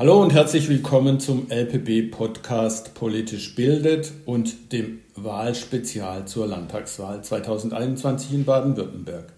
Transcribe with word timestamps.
Hallo 0.00 0.22
und 0.22 0.32
herzlich 0.32 0.70
willkommen 0.70 1.20
zum 1.20 1.50
LPB-Podcast 1.50 2.94
Politisch 2.94 3.54
bildet 3.54 4.10
und 4.24 4.72
dem 4.72 5.00
Wahlspezial 5.14 6.24
zur 6.24 6.46
Landtagswahl 6.46 7.22
2021 7.22 8.32
in 8.32 8.46
Baden-Württemberg. 8.46 9.30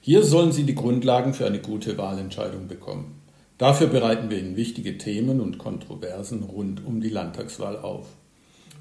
Hier 0.00 0.22
sollen 0.22 0.52
Sie 0.52 0.62
die 0.62 0.76
Grundlagen 0.76 1.34
für 1.34 1.44
eine 1.44 1.58
gute 1.58 1.98
Wahlentscheidung 1.98 2.68
bekommen. 2.68 3.20
Dafür 3.58 3.88
bereiten 3.88 4.30
wir 4.30 4.38
Ihnen 4.38 4.54
wichtige 4.54 4.96
Themen 4.96 5.40
und 5.40 5.58
Kontroversen 5.58 6.44
rund 6.44 6.86
um 6.86 7.00
die 7.00 7.10
Landtagswahl 7.10 7.76
auf. 7.76 8.06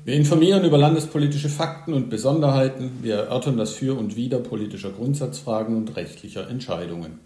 Wir 0.06 0.14
informieren 0.14 0.64
über 0.64 0.78
landespolitische 0.78 1.50
Fakten 1.50 1.96
und 1.96 2.12
Besonderheiten, 2.12 3.00
wir 3.02 3.16
erörtern 3.16 3.58
das 3.58 3.74
Für 3.74 3.98
und 3.98 4.16
Wider 4.16 4.38
politischer 4.38 4.92
Grundsatzfragen 4.92 5.76
und 5.76 5.96
rechtlicher 5.96 6.48
Entscheidungen. 6.48 7.20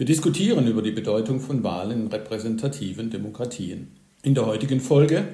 Wir 0.00 0.06
diskutieren 0.06 0.66
über 0.66 0.80
die 0.80 0.92
Bedeutung 0.92 1.40
von 1.40 1.62
Wahlen 1.62 2.00
in 2.00 2.06
repräsentativen 2.06 3.10
Demokratien. 3.10 3.88
In 4.22 4.34
der 4.34 4.46
heutigen 4.46 4.80
Folge 4.80 5.28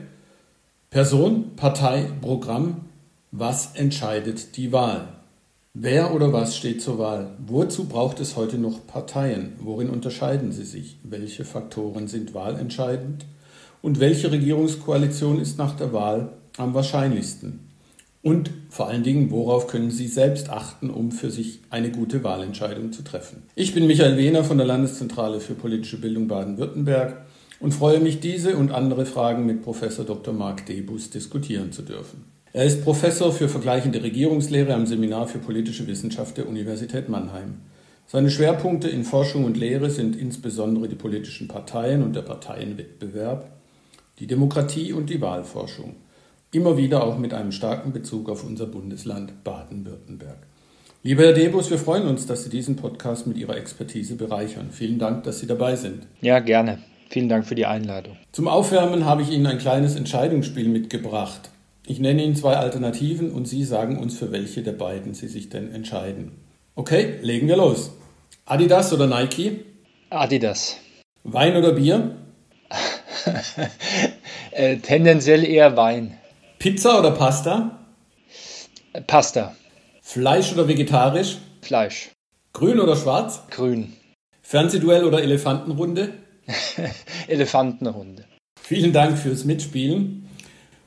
Person, 0.91 1.55
Partei, 1.55 2.11
Programm. 2.21 2.81
Was 3.31 3.77
entscheidet 3.77 4.57
die 4.57 4.73
Wahl? 4.73 5.07
Wer 5.73 6.13
oder 6.13 6.33
was 6.33 6.57
steht 6.57 6.83
zur 6.83 6.99
Wahl? 6.99 7.37
Wozu 7.47 7.85
braucht 7.85 8.19
es 8.19 8.35
heute 8.35 8.59
noch 8.59 8.85
Parteien? 8.89 9.53
Worin 9.61 9.89
unterscheiden 9.89 10.51
sie 10.51 10.65
sich? 10.65 10.99
Welche 11.05 11.45
Faktoren 11.45 12.09
sind 12.09 12.35
wahlentscheidend? 12.35 13.25
Und 13.83 14.01
welche 14.01 14.33
Regierungskoalition 14.33 15.41
ist 15.41 15.59
nach 15.59 15.77
der 15.77 15.93
Wahl 15.93 16.33
am 16.57 16.75
wahrscheinlichsten? 16.75 17.66
Und 18.27 18.51
vor 18.71 18.89
allen 18.89 19.05
Dingen, 19.05 19.31
worauf 19.31 19.69
können 19.69 19.93
Sie 19.93 20.09
selbst 20.09 20.51
achten, 20.51 20.91
um 20.91 21.13
für 21.13 21.31
sich 21.31 21.61
eine 21.71 21.93
gute 21.93 22.25
Wahlentscheidung 22.25 22.91
zu 22.91 23.05
treffen? 23.05 23.45
Ich 23.55 23.73
bin 23.73 23.87
Michael 23.87 24.17
Wehner 24.17 24.43
von 24.43 24.59
der 24.59 24.67
Landeszentrale 24.67 25.39
für 25.39 25.55
politische 25.55 26.01
Bildung 26.01 26.27
Baden-Württemberg 26.27 27.25
und 27.61 27.73
freue 27.73 28.01
mich, 28.01 28.19
diese 28.19 28.57
und 28.57 28.73
andere 28.73 29.07
Fragen 29.07 29.47
mit 29.47 29.63
Professor 29.63 30.05
Dr. 30.05 30.35
Marc 30.35 30.67
Debus 30.67 31.11
diskutieren 31.11 31.71
zu 31.71 31.83
dürfen. 31.83 32.25
Er 32.53 32.65
ist 32.65 32.83
Professor 32.83 33.31
für 33.31 33.49
vergleichende 33.49 34.03
Regierungslehre 34.03 34.75
am 34.75 34.87
Seminar 34.87 35.29
für 35.29 35.39
politische 35.39 35.87
Wissenschaft 35.87 36.37
der 36.37 36.49
Universität 36.49 37.09
Mannheim. 37.09 37.59
Seine 38.09 38.31
Schwerpunkte 38.31 38.89
in 38.89 39.05
Forschung 39.05 39.45
und 39.45 39.57
Lehre 39.57 39.89
sind 39.89 40.17
insbesondere 40.17 40.89
die 40.89 40.97
politischen 40.97 41.47
Parteien 41.47 42.03
und 42.03 42.17
der 42.17 42.23
Parteienwettbewerb, 42.23 43.53
die 44.19 44.27
Demokratie 44.27 44.93
und 44.93 45.11
die 45.11 45.21
Wahlforschung 45.21 45.95
immer 46.53 46.77
wieder 46.77 47.05
auch 47.05 47.19
mit 47.19 47.35
einem 47.35 47.53
starken 47.53 47.93
Bezug 47.93 48.29
auf 48.29 48.45
unser 48.45 48.67
Bundesland 48.67 49.45
Baden-Württemberg. 49.45 50.39
Lieber 51.03 51.23
Herr 51.23 51.33
Debus, 51.35 51.71
wir 51.71 51.79
freuen 51.79 52.09
uns, 52.09 52.27
dass 52.27 52.45
Sie 52.45 52.51
diesen 52.51 52.77
Podcast 52.77 53.27
mit 53.27 53.37
Ihrer 53.37 53.57
Expertise 53.57 54.17
bereichern. 54.17 54.71
Vielen 54.73 54.99
Dank, 54.99 55.25
dass 55.25 55.39
Sie 55.39 55.47
dabei 55.47 55.77
sind. 55.77 56.07
Ja, 56.21 56.41
gerne. 56.41 56.79
Vielen 57.11 57.29
Dank 57.29 57.47
für 57.47 57.55
die 57.55 57.67
Einladung. 57.67 58.17
Zum 58.33 58.49
Aufwärmen 58.49 59.05
habe 59.05 59.23
ich 59.23 59.31
Ihnen 59.31 59.47
ein 59.47 59.59
kleines 59.59 59.95
Entscheidungsspiel 59.95 60.69
mitgebracht. 60.69 61.51
Ich 61.87 62.01
nenne 62.01 62.25
Ihnen 62.25 62.35
zwei 62.35 62.57
Alternativen 62.57 63.31
und 63.31 63.47
Sie 63.47 63.63
sagen 63.63 63.99
uns, 63.99 64.19
für 64.19 64.33
welche 64.33 64.63
der 64.63 64.73
beiden 64.73 65.15
Sie 65.15 65.29
sich 65.29 65.49
denn 65.49 65.73
entscheiden. 65.73 66.33
Okay, 66.75 67.15
legen 67.23 67.47
wir 67.47 67.57
los. 67.57 67.93
Adidas 68.45 68.93
oder 68.93 69.07
Nike? 69.07 69.65
Adidas. 70.11 70.79
Wein 71.23 71.57
oder 71.57 71.73
Bier? 71.73 72.17
äh, 74.51 74.79
tendenziell 74.79 75.45
eher 75.45 75.77
Wein. 75.77 76.19
Pizza 76.67 76.99
oder 76.99 77.13
Pasta? 77.13 77.79
Pasta. 79.07 79.55
Fleisch 80.03 80.53
oder 80.53 80.67
vegetarisch? 80.67 81.39
Fleisch. 81.63 82.11
Grün 82.53 82.81
oder 82.81 82.97
schwarz? 82.97 83.43
Grün. 83.53 83.93
Fernsehduell 84.43 85.05
oder 85.05 85.23
Elefantenrunde? 85.23 86.15
Elefantenrunde. 87.29 88.25
Vielen 88.61 88.93
Dank 88.93 89.17
fürs 89.17 89.45
Mitspielen 89.45 90.29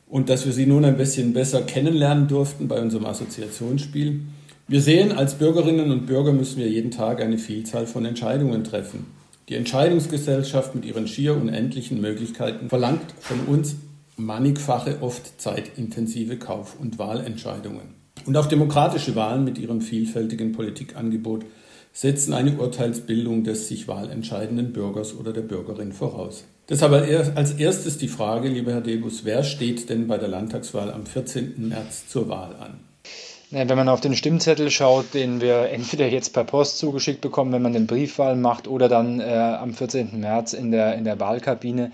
und 0.05 0.27
dass 0.27 0.45
wir 0.45 0.51
Sie 0.51 0.65
nun 0.65 0.83
ein 0.83 0.97
bisschen 0.97 1.31
besser 1.31 1.61
kennenlernen 1.61 2.27
durften 2.27 2.67
bei 2.67 2.81
unserem 2.81 3.05
Assoziationsspiel. 3.05 4.19
Wir 4.67 4.81
sehen, 4.81 5.13
als 5.13 5.35
Bürgerinnen 5.35 5.91
und 5.91 6.07
Bürger 6.07 6.33
müssen 6.33 6.57
wir 6.57 6.67
jeden 6.67 6.91
Tag 6.91 7.21
eine 7.21 7.37
Vielzahl 7.37 7.87
von 7.87 8.03
Entscheidungen 8.03 8.65
treffen. 8.65 9.05
Die 9.47 9.55
Entscheidungsgesellschaft 9.55 10.75
mit 10.75 10.83
ihren 10.83 11.07
schier 11.07 11.37
unendlichen 11.37 12.01
Möglichkeiten 12.01 12.67
verlangt 12.67 13.13
von 13.21 13.39
uns 13.45 13.77
mannigfache, 14.19 15.01
oft 15.01 15.41
zeitintensive 15.41 16.37
Kauf- 16.37 16.79
und 16.79 16.99
Wahlentscheidungen. 16.99 17.95
Und 18.25 18.37
auch 18.37 18.47
demokratische 18.47 19.15
Wahlen 19.15 19.43
mit 19.43 19.57
ihrem 19.57 19.81
vielfältigen 19.81 20.51
Politikangebot 20.51 21.45
setzen 21.93 22.33
eine 22.33 22.57
Urteilsbildung 22.57 23.43
des 23.43 23.67
sich 23.67 23.87
wahlentscheidenden 23.87 24.73
Bürgers 24.73 25.15
oder 25.17 25.33
der 25.33 25.41
Bürgerin 25.41 25.91
voraus. 25.91 26.43
Deshalb 26.69 26.93
als 27.35 27.53
erstes 27.53 27.97
die 27.97 28.07
Frage, 28.07 28.47
lieber 28.47 28.71
Herr 28.71 28.81
Debus, 28.81 29.25
wer 29.25 29.43
steht 29.43 29.89
denn 29.89 30.07
bei 30.07 30.19
der 30.19 30.27
Landtagswahl 30.27 30.91
am 30.91 31.05
14. 31.05 31.69
März 31.69 32.07
zur 32.07 32.29
Wahl 32.29 32.55
an? 32.59 32.79
Wenn 33.51 33.67
man 33.67 33.89
auf 33.89 33.99
den 33.99 34.15
Stimmzettel 34.15 34.69
schaut, 34.69 35.15
den 35.15 35.41
wir 35.41 35.69
entweder 35.69 36.07
jetzt 36.07 36.33
per 36.33 36.43
Post 36.43 36.77
zugeschickt 36.77 37.21
bekommen, 37.21 37.51
wenn 37.51 37.63
man 37.63 37.73
den 37.73 37.87
Briefwahl 37.87 38.35
macht, 38.35 38.67
oder 38.67 38.87
dann 38.87 39.19
äh, 39.19 39.23
am 39.23 39.73
14. 39.73 40.19
März 40.19 40.53
in 40.53 40.69
der, 40.69 40.93
in 40.93 41.03
der 41.03 41.19
Wahlkabine, 41.19 41.91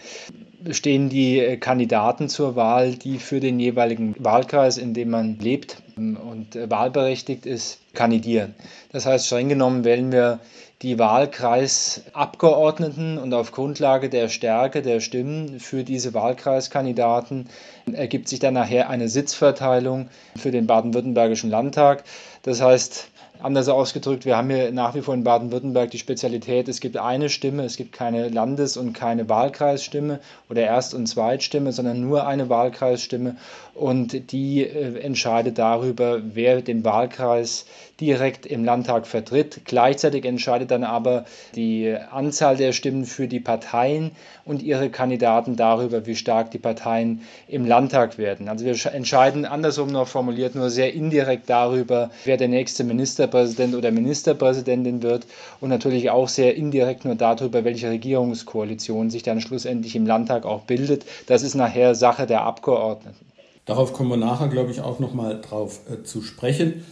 stehen 0.71 1.09
die 1.09 1.39
äh, 1.39 1.57
Kandidaten 1.57 2.29
zur 2.29 2.55
Wahl, 2.55 2.95
die 2.95 3.19
für 3.19 3.39
den 3.39 3.59
jeweiligen 3.59 4.15
Wahlkreis, 4.19 4.77
in 4.77 4.93
dem 4.93 5.09
man 5.09 5.39
lebt 5.39 5.81
ähm, 5.97 6.17
und 6.17 6.55
äh, 6.55 6.69
wahlberechtigt 6.69 7.45
ist, 7.45 7.79
kandidieren. 7.93 8.55
Das 8.91 9.05
heißt, 9.05 9.27
streng 9.27 9.49
genommen 9.49 9.83
wählen 9.83 10.11
wir 10.11 10.39
die 10.81 10.97
Wahlkreisabgeordneten 10.99 13.17
und 13.17 13.33
auf 13.33 13.51
Grundlage 13.51 14.09
der 14.09 14.29
Stärke 14.29 14.81
der 14.81 14.99
Stimmen 14.99 15.59
für 15.59 15.83
diese 15.83 16.13
Wahlkreiskandidaten 16.13 17.49
ergibt 17.93 18.27
sich 18.27 18.39
dann 18.39 18.55
nachher 18.55 18.89
eine 18.89 19.07
Sitzverteilung 19.07 20.09
für 20.35 20.51
den 20.51 20.67
baden-württembergischen 20.67 21.49
Landtag. 21.49 22.03
Das 22.43 22.61
heißt, 22.61 23.07
Anders 23.41 23.68
ausgedrückt, 23.69 24.25
wir 24.25 24.38
haben 24.38 24.50
hier 24.50 24.72
nach 24.72 24.96
wie 24.96 25.01
vor 25.01 25.13
in 25.13 25.23
Baden-Württemberg 25.23 25.91
die 25.91 26.00
Spezialität, 26.00 26.68
es 26.68 26.79
gibt 26.79 26.97
eine 26.97 27.29
Stimme, 27.29 27.63
es 27.63 27.78
gibt 27.78 27.91
keine 27.91 28.29
Landes- 28.29 28.78
und 28.78 28.94
keine 28.94 29.29
Wahlkreisstimme 29.29 30.19
oder 30.50 30.62
Erst- 30.62 30.94
und 30.94 31.07
Zweitstimme, 31.07 31.72
sondern 31.72 32.01
nur 32.01 32.25
eine 32.28 32.50
Wahlkreisstimme. 32.50 33.35
Und 33.74 34.31
die 34.31 34.63
äh, 34.63 35.00
entscheidet 35.00 35.57
darüber, 35.57 36.22
wer 36.24 36.62
den 36.62 36.84
Wahlkreis 36.85 37.66
direkt 38.01 38.45
im 38.45 38.66
Landtag 38.66 39.07
vertritt. 39.07 39.61
Gleichzeitig 39.66 40.25
entscheidet 40.25 40.72
dann 40.72 40.83
aber 40.83 41.25
die 41.56 41.95
Anzahl 42.11 42.57
der 42.57 42.73
Stimmen 42.73 43.06
für 43.06 43.28
die 43.28 43.39
Parteien 43.39 44.11
und 44.44 44.61
ihre 44.61 44.89
Kandidaten 44.89 45.56
darüber, 45.56 46.06
wie 46.06 46.16
stark 46.16 46.51
die 46.51 46.57
Parteien 46.57 47.22
im 47.47 47.66
Landtag 47.66 48.17
werden. 48.17 48.50
Also 48.50 48.66
wir 48.66 48.94
entscheiden 48.94 49.45
andersrum 49.45 49.89
noch 49.89 50.07
formuliert 50.07 50.56
nur 50.56 50.69
sehr 50.69 50.94
indirekt 50.94 51.50
darüber, 51.50 52.11
wer 52.25 52.38
der 52.38 52.50
nächste 52.50 52.83
Ministerpräsident 52.83 53.75
oder 53.75 53.91
Ministerpräsidentin 53.91 55.01
wird 55.01 55.25
und 55.62 55.69
natürlich 55.69 56.09
auch 56.09 56.27
sehr 56.27 56.56
indirekt 56.56 57.06
nur 57.06 57.16
darüber, 57.16 57.63
welche 57.63 57.89
Regierungskoalition 57.89 59.09
sich 59.09 59.23
dann 59.23 59.41
schlussendlich 59.41 59.95
im 59.95 60.06
Landtag 60.06 60.45
auch 60.45 60.63
bildet. 60.63 61.06
Das 61.27 61.44
ist 61.44 61.56
nachher 61.56 61.95
Sache 61.95 62.27
der 62.27 62.41
Abgeordneten. 62.41 63.25
Darauf 63.66 63.94
kommen 63.94 64.09
wir 64.09 64.17
nachher, 64.17 64.47
glaube 64.47 64.72
ich, 64.72 64.81
auch 64.81 65.00
nochmal 65.00 65.41
drauf 65.41 65.79
äh, 65.89 66.03
zu 66.03 66.22
sprechen. 66.22 66.85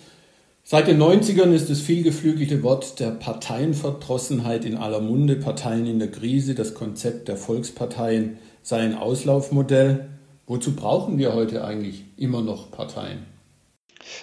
Seit 0.65 0.87
den 0.87 0.97
90ern 1.01 1.51
ist 1.51 1.69
das 1.69 1.81
vielgeflügelte 1.81 2.63
Wort 2.63 2.97
der 3.01 3.11
Parteienverdrossenheit 3.11 4.63
in 4.63 4.77
aller 4.77 5.01
Munde, 5.01 5.35
Parteien 5.35 5.85
in 5.85 5.99
der 5.99 6.09
Krise, 6.09 6.55
das 6.55 6.73
Konzept 6.73 7.27
der 7.27 7.35
Volksparteien 7.35 8.37
sei 8.61 8.79
ein 8.79 8.97
Auslaufmodell. 8.97 10.07
Wozu 10.47 10.73
brauchen 10.73 11.17
wir 11.17 11.33
heute 11.33 11.65
eigentlich 11.65 12.05
immer 12.15 12.41
noch 12.41 12.71
Parteien? 12.71 13.32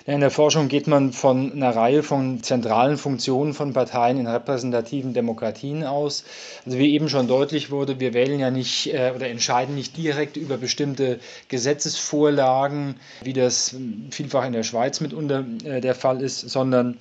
In 0.06 0.20
der 0.20 0.30
Forschung 0.30 0.68
geht 0.68 0.86
man 0.86 1.12
von 1.12 1.52
einer 1.52 1.74
Reihe 1.74 2.02
von 2.02 2.42
zentralen 2.42 2.96
Funktionen 2.96 3.54
von 3.54 3.72
Parteien 3.72 4.18
in 4.18 4.26
repräsentativen 4.26 5.14
Demokratien 5.14 5.84
aus. 5.84 6.24
Also 6.64 6.78
wie 6.78 6.92
eben 6.92 7.08
schon 7.08 7.28
deutlich 7.28 7.70
wurde, 7.70 8.00
wir 8.00 8.14
wählen 8.14 8.40
ja 8.40 8.50
nicht 8.50 8.92
äh, 8.92 9.12
oder 9.14 9.28
entscheiden 9.28 9.74
nicht 9.74 9.96
direkt 9.96 10.36
über 10.36 10.56
bestimmte 10.56 11.20
Gesetzesvorlagen, 11.48 12.96
wie 13.22 13.32
das 13.32 13.74
vielfach 14.10 14.44
in 14.46 14.52
der 14.52 14.62
Schweiz 14.62 15.00
mitunter 15.00 15.44
äh, 15.64 15.80
der 15.80 15.94
Fall 15.94 16.22
ist, 16.22 16.40
sondern 16.40 16.98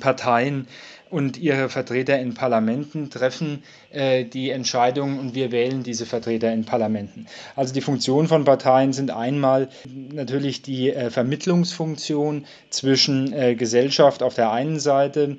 Parteien 0.00 0.68
und 1.10 1.38
ihre 1.38 1.68
Vertreter 1.68 2.18
in 2.18 2.34
Parlamenten 2.34 3.10
treffen 3.10 3.62
äh, 3.90 4.24
die 4.24 4.50
Entscheidungen 4.50 5.18
und 5.18 5.34
wir 5.34 5.52
wählen 5.52 5.82
diese 5.82 6.06
Vertreter 6.06 6.52
in 6.52 6.64
Parlamenten. 6.64 7.26
Also 7.56 7.74
die 7.74 7.80
Funktionen 7.80 8.28
von 8.28 8.44
Parteien 8.44 8.92
sind 8.92 9.10
einmal 9.10 9.68
natürlich 10.12 10.62
die 10.62 10.92
äh, 10.92 11.10
Vermittlungsfunktion 11.10 12.46
zwischen 12.70 13.32
äh, 13.32 13.54
Gesellschaft 13.54 14.22
auf 14.22 14.34
der 14.34 14.52
einen 14.52 14.80
Seite, 14.80 15.38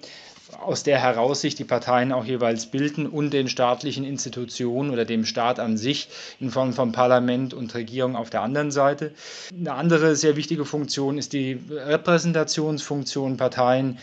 aus 0.62 0.84
der 0.84 1.00
heraus 1.00 1.42
sich 1.42 1.56
die 1.56 1.64
Parteien 1.64 2.12
auch 2.12 2.26
jeweils 2.26 2.68
bilden 2.68 3.06
und 3.08 3.32
den 3.32 3.50
staatlichen 3.50 4.04
Institutionen 4.04 4.90
oder 4.90 5.06
dem 5.06 5.26
Staat 5.26 5.60
an 5.60 5.78
sich 5.78 6.10
in 6.40 6.50
Form 6.50 6.74
von 6.74 6.92
Parlament 6.92 7.54
und 7.54 7.74
Regierung 7.76 8.16
auf 8.16 8.30
der 8.30 8.42
anderen 8.42 8.72
Seite. 8.72 9.14
Eine 9.58 9.74
andere 9.74 10.16
sehr 10.16 10.36
wichtige 10.36 10.66
Funktion 10.66 11.18
ist 11.18 11.34
die 11.34 11.60
Repräsentationsfunktion. 11.70 13.38
Parteien 13.38 14.00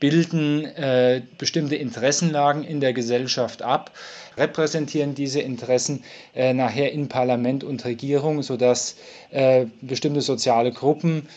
bilden 0.00 0.64
äh, 0.64 1.22
bestimmte 1.38 1.76
Interessenlagen 1.76 2.64
in 2.64 2.80
der 2.80 2.92
Gesellschaft 2.92 3.62
ab, 3.62 3.92
repräsentieren 4.36 5.14
diese 5.14 5.40
Interessen 5.40 6.04
äh, 6.34 6.52
nachher 6.52 6.92
in 6.92 7.08
Parlament 7.08 7.64
und 7.64 7.84
Regierung, 7.84 8.42
sodass 8.42 8.96
äh, 9.30 9.66
bestimmte 9.80 10.20
soziale 10.20 10.72
Gruppen 10.72 11.28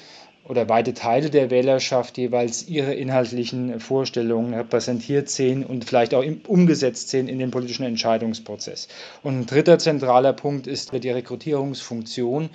oder 0.50 0.68
weite 0.68 0.96
Teile 0.96 1.30
der 1.30 1.52
Wählerschaft 1.52 2.18
jeweils 2.18 2.68
ihre 2.68 2.96
inhaltlichen 2.96 3.80
Vorstellungen 3.80 4.56
repräsentiert 4.56 5.30
sehen 5.30 5.64
und 5.64 5.86
vielleicht 5.86 6.16
auch 6.16 6.26
umgesetzt 6.48 7.10
sehen 7.10 7.28
in 7.28 7.38
den 7.38 7.52
politischen 7.52 7.86
Entscheidungsprozess. 7.86 8.88
Und 9.22 9.42
ein 9.42 9.46
dritter 9.46 9.78
zentraler 9.78 10.34
Punkt 10.34 10.66
ist 10.66 10.92
die 10.92 11.10
Rekrutierungsfunktion. 11.10 12.50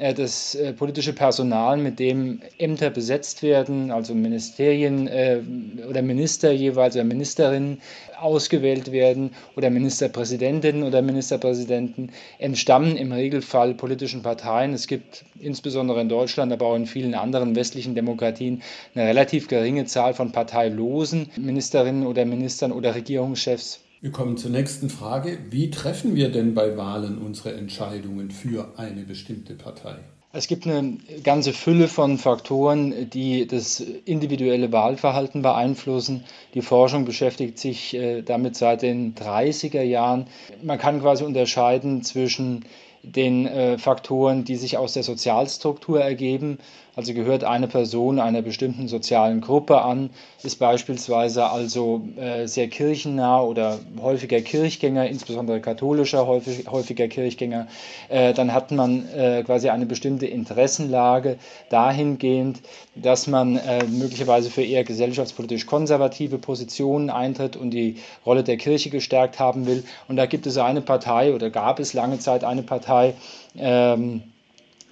Äh, 0.00 0.14
das 0.14 0.54
äh, 0.54 0.72
politische 0.72 1.12
Personal, 1.12 1.76
mit 1.76 1.98
dem 1.98 2.40
Ämter 2.58 2.88
besetzt 2.88 3.42
werden, 3.42 3.90
also 3.90 4.14
Ministerien 4.14 5.06
äh, 5.08 5.40
oder 5.88 6.00
Minister 6.00 6.50
jeweils 6.52 6.94
oder 6.96 7.04
Ministerinnen 7.04 7.82
ausgewählt 8.18 8.92
werden 8.92 9.32
oder 9.56 9.68
Ministerpräsidentinnen 9.68 10.84
oder 10.84 11.02
Ministerpräsidenten, 11.02 12.12
entstammen 12.38 12.96
im 12.96 13.12
Regelfall 13.12 13.74
politischen 13.74 14.22
Parteien. 14.22 14.72
Es 14.72 14.86
gibt 14.86 15.26
insbesondere 15.38 16.00
in 16.00 16.08
Deutschland, 16.08 16.50
aber 16.50 16.66
auch 16.66 16.76
in 16.76 16.86
vielen 16.86 17.14
anderen 17.14 17.54
westlichen 17.54 17.94
Demokratien 17.94 18.62
eine 18.94 19.06
relativ 19.06 19.48
geringe 19.48 19.84
Zahl 19.84 20.14
von 20.14 20.32
parteilosen 20.32 21.28
Ministerinnen 21.36 22.06
oder 22.06 22.24
Ministern 22.24 22.72
oder 22.72 22.94
Regierungschefs. 22.94 23.80
Wir 24.02 24.12
kommen 24.12 24.38
zur 24.38 24.50
nächsten 24.50 24.88
Frage. 24.88 25.36
Wie 25.50 25.70
treffen 25.70 26.14
wir 26.14 26.30
denn 26.32 26.54
bei 26.54 26.78
Wahlen 26.78 27.18
unsere 27.18 27.52
Entscheidungen 27.52 28.30
für 28.30 28.72
eine 28.78 29.02
bestimmte 29.02 29.52
Partei? 29.52 29.96
Es 30.32 30.46
gibt 30.46 30.66
eine 30.66 30.96
ganze 31.22 31.52
Fülle 31.52 31.86
von 31.86 32.16
Faktoren, 32.16 33.10
die 33.10 33.46
das 33.46 33.80
individuelle 33.80 34.72
Wahlverhalten 34.72 35.42
beeinflussen. 35.42 36.24
Die 36.54 36.62
Forschung 36.62 37.04
beschäftigt 37.04 37.58
sich 37.58 37.92
äh, 37.92 38.22
damit 38.22 38.56
seit 38.56 38.80
den 38.80 39.14
30er 39.16 39.82
Jahren. 39.82 40.28
Man 40.62 40.78
kann 40.78 41.00
quasi 41.00 41.24
unterscheiden 41.24 42.02
zwischen 42.02 42.64
den 43.02 43.46
äh, 43.46 43.76
Faktoren, 43.76 44.44
die 44.44 44.56
sich 44.56 44.78
aus 44.78 44.94
der 44.94 45.02
Sozialstruktur 45.02 46.00
ergeben. 46.00 46.58
Also 46.96 47.14
gehört 47.14 47.44
eine 47.44 47.68
Person 47.68 48.18
einer 48.18 48.42
bestimmten 48.42 48.88
sozialen 48.88 49.40
Gruppe 49.40 49.82
an, 49.82 50.10
ist 50.42 50.58
beispielsweise 50.58 51.48
also 51.48 52.02
äh, 52.16 52.46
sehr 52.46 52.68
kirchennah 52.68 53.42
oder 53.42 53.78
häufiger 54.00 54.40
Kirchgänger, 54.40 55.06
insbesondere 55.06 55.60
katholischer 55.60 56.26
häufig, 56.26 56.66
häufiger 56.68 57.08
Kirchgänger, 57.08 57.68
äh, 58.08 58.34
dann 58.34 58.52
hat 58.52 58.72
man 58.72 59.08
äh, 59.10 59.42
quasi 59.44 59.68
eine 59.68 59.86
bestimmte 59.86 60.26
Interessenlage 60.26 61.38
dahingehend, 61.68 62.60
dass 62.94 63.26
man 63.26 63.56
äh, 63.56 63.84
möglicherweise 63.86 64.50
für 64.50 64.62
eher 64.62 64.84
gesellschaftspolitisch 64.84 65.66
konservative 65.66 66.38
Positionen 66.38 67.10
eintritt 67.10 67.56
und 67.56 67.70
die 67.70 67.96
Rolle 68.26 68.42
der 68.42 68.56
Kirche 68.56 68.90
gestärkt 68.90 69.38
haben 69.38 69.66
will. 69.66 69.84
Und 70.08 70.16
da 70.16 70.26
gibt 70.26 70.46
es 70.46 70.58
eine 70.58 70.80
Partei 70.80 71.34
oder 71.34 71.50
gab 71.50 71.78
es 71.78 71.92
lange 71.92 72.18
Zeit 72.18 72.44
eine 72.44 72.62
Partei, 72.62 73.14
ähm, 73.56 74.22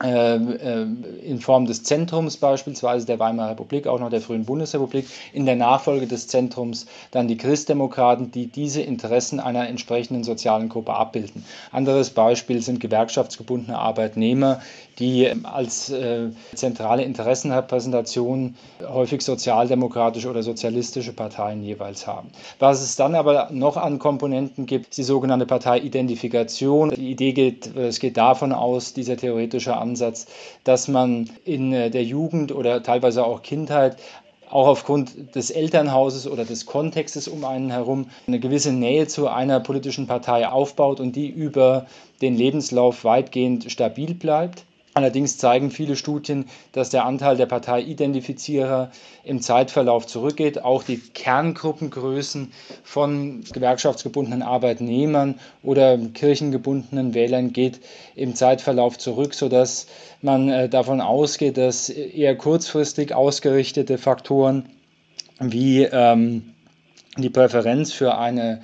in 0.00 1.40
Form 1.40 1.66
des 1.66 1.82
Zentrums 1.82 2.36
beispielsweise 2.36 3.04
der 3.04 3.18
Weimarer 3.18 3.50
Republik, 3.50 3.88
auch 3.88 3.98
noch 3.98 4.10
der 4.10 4.20
frühen 4.20 4.44
Bundesrepublik, 4.44 5.06
in 5.32 5.44
der 5.44 5.56
Nachfolge 5.56 6.06
des 6.06 6.28
Zentrums 6.28 6.86
dann 7.10 7.26
die 7.26 7.36
Christdemokraten, 7.36 8.30
die 8.30 8.46
diese 8.46 8.80
Interessen 8.80 9.40
einer 9.40 9.68
entsprechenden 9.68 10.22
sozialen 10.22 10.68
Gruppe 10.68 10.94
abbilden. 10.94 11.44
Anderes 11.72 12.10
Beispiel 12.10 12.62
sind 12.62 12.78
gewerkschaftsgebundene 12.78 13.76
Arbeitnehmer, 13.76 14.60
die 14.98 15.32
als 15.44 15.90
äh, 15.90 16.30
zentrale 16.54 17.02
Interessenrepräsentation 17.02 18.56
häufig 18.86 19.22
sozialdemokratische 19.22 20.28
oder 20.28 20.42
sozialistische 20.42 21.12
Parteien 21.12 21.62
jeweils 21.62 22.06
haben. 22.06 22.30
Was 22.58 22.82
es 22.82 22.96
dann 22.96 23.14
aber 23.14 23.48
noch 23.52 23.76
an 23.76 23.98
Komponenten 23.98 24.66
gibt, 24.66 24.88
ist 24.88 24.98
die 24.98 25.02
sogenannte 25.02 25.46
Parteiidentifikation. 25.46 26.90
Die 26.90 27.10
Idee 27.10 27.32
geht, 27.32 27.74
es 27.76 28.00
geht 28.00 28.16
davon 28.16 28.52
aus, 28.52 28.92
dieser 28.92 29.16
theoretische 29.16 29.76
Ansatz, 29.76 30.26
dass 30.64 30.88
man 30.88 31.30
in 31.44 31.72
äh, 31.72 31.90
der 31.90 32.04
Jugend 32.04 32.52
oder 32.52 32.82
teilweise 32.82 33.24
auch 33.24 33.42
Kindheit 33.42 33.96
auch 34.50 34.66
aufgrund 34.66 35.34
des 35.34 35.50
Elternhauses 35.50 36.26
oder 36.26 36.44
des 36.44 36.66
Kontextes 36.66 37.28
um 37.28 37.44
einen 37.44 37.70
herum 37.70 38.08
eine 38.26 38.40
gewisse 38.40 38.72
Nähe 38.72 39.06
zu 39.06 39.28
einer 39.28 39.60
politischen 39.60 40.06
Partei 40.06 40.48
aufbaut 40.48 41.00
und 41.00 41.16
die 41.16 41.28
über 41.28 41.86
den 42.22 42.34
Lebenslauf 42.34 43.04
weitgehend 43.04 43.70
stabil 43.70 44.14
bleibt. 44.14 44.64
Allerdings 44.98 45.38
zeigen 45.38 45.70
viele 45.70 45.94
Studien, 45.94 46.46
dass 46.72 46.90
der 46.90 47.04
Anteil 47.04 47.36
der 47.36 47.46
Parteiidentifizierer 47.46 48.90
im 49.22 49.40
Zeitverlauf 49.40 50.08
zurückgeht. 50.08 50.64
Auch 50.64 50.82
die 50.82 50.98
Kerngruppengrößen 50.98 52.50
von 52.82 53.44
gewerkschaftsgebundenen 53.44 54.42
Arbeitnehmern 54.42 55.36
oder 55.62 55.96
kirchengebundenen 55.96 57.14
Wählern 57.14 57.52
geht 57.52 57.78
im 58.16 58.34
Zeitverlauf 58.34 58.98
zurück, 58.98 59.34
sodass 59.34 59.86
man 60.20 60.48
äh, 60.48 60.68
davon 60.68 61.00
ausgeht, 61.00 61.58
dass 61.58 61.90
eher 61.90 62.34
kurzfristig 62.34 63.14
ausgerichtete 63.14 63.98
Faktoren 63.98 64.68
wie 65.38 65.84
ähm, 65.84 66.54
die 67.16 67.30
Präferenz 67.30 67.92
für 67.92 68.18
eine 68.18 68.62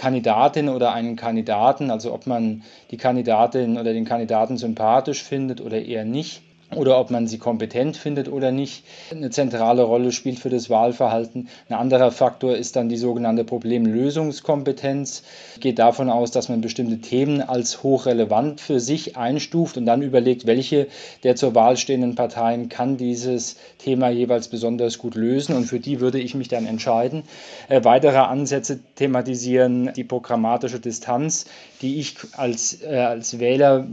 Kandidatin 0.00 0.70
oder 0.70 0.94
einen 0.94 1.16
Kandidaten, 1.16 1.90
also 1.90 2.14
ob 2.14 2.26
man 2.26 2.62
die 2.90 2.96
Kandidatin 2.96 3.76
oder 3.76 3.92
den 3.92 4.06
Kandidaten 4.06 4.56
sympathisch 4.56 5.22
findet 5.22 5.60
oder 5.60 5.82
eher 5.84 6.06
nicht, 6.06 6.40
oder 6.76 7.00
ob 7.00 7.10
man 7.10 7.26
sie 7.26 7.38
kompetent 7.38 7.96
findet 7.96 8.30
oder 8.30 8.52
nicht, 8.52 8.84
eine 9.10 9.30
zentrale 9.30 9.82
Rolle 9.82 10.12
spielt 10.12 10.38
für 10.38 10.50
das 10.50 10.70
Wahlverhalten. 10.70 11.48
Ein 11.68 11.74
anderer 11.74 12.12
Faktor 12.12 12.56
ist 12.56 12.76
dann 12.76 12.88
die 12.88 12.96
sogenannte 12.96 13.44
Problemlösungskompetenz. 13.44 15.24
Geht 15.58 15.78
davon 15.78 16.10
aus, 16.10 16.30
dass 16.30 16.48
man 16.48 16.60
bestimmte 16.60 16.98
Themen 16.98 17.42
als 17.42 17.82
hochrelevant 17.82 18.60
für 18.60 18.78
sich 18.78 19.16
einstuft 19.16 19.76
und 19.76 19.86
dann 19.86 20.02
überlegt, 20.02 20.46
welche 20.46 20.86
der 21.24 21.34
zur 21.34 21.54
Wahl 21.54 21.76
stehenden 21.76 22.14
Parteien 22.14 22.68
kann 22.68 22.96
dieses 22.96 23.56
Thema 23.78 24.08
jeweils 24.10 24.48
besonders 24.48 24.98
gut 24.98 25.16
lösen 25.16 25.56
und 25.56 25.64
für 25.64 25.80
die 25.80 26.00
würde 26.00 26.20
ich 26.20 26.34
mich 26.34 26.48
dann 26.48 26.66
entscheiden. 26.66 27.24
Äh, 27.68 27.82
weitere 27.84 28.18
Ansätze 28.18 28.78
thematisieren 28.94 29.92
die 29.94 30.04
programmatische 30.04 30.78
Distanz, 30.78 31.46
die 31.82 31.98
ich 31.98 32.16
als, 32.36 32.82
äh, 32.82 32.96
als 32.96 33.40
Wähler 33.40 33.86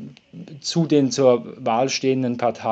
zu 0.62 0.86
den 0.86 1.10
zur 1.10 1.56
Wahl 1.58 1.90
stehenden 1.90 2.38
Parteien 2.38 2.67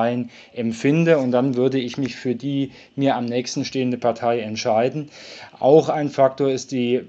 empfinde 0.54 1.18
und 1.18 1.32
dann 1.32 1.56
würde 1.56 1.80
ich 1.80 1.98
mich 1.98 2.16
für 2.16 2.36
die 2.36 2.72
mir 2.96 3.16
am 3.16 3.26
nächsten 3.26 3.66
stehende 3.66 3.98
Partei 3.98 4.40
entscheiden. 4.40 5.10
Auch 5.60 5.90
ein 5.90 6.10
Faktor 6.10 6.50
ist 6.50 6.72
die 6.72 7.02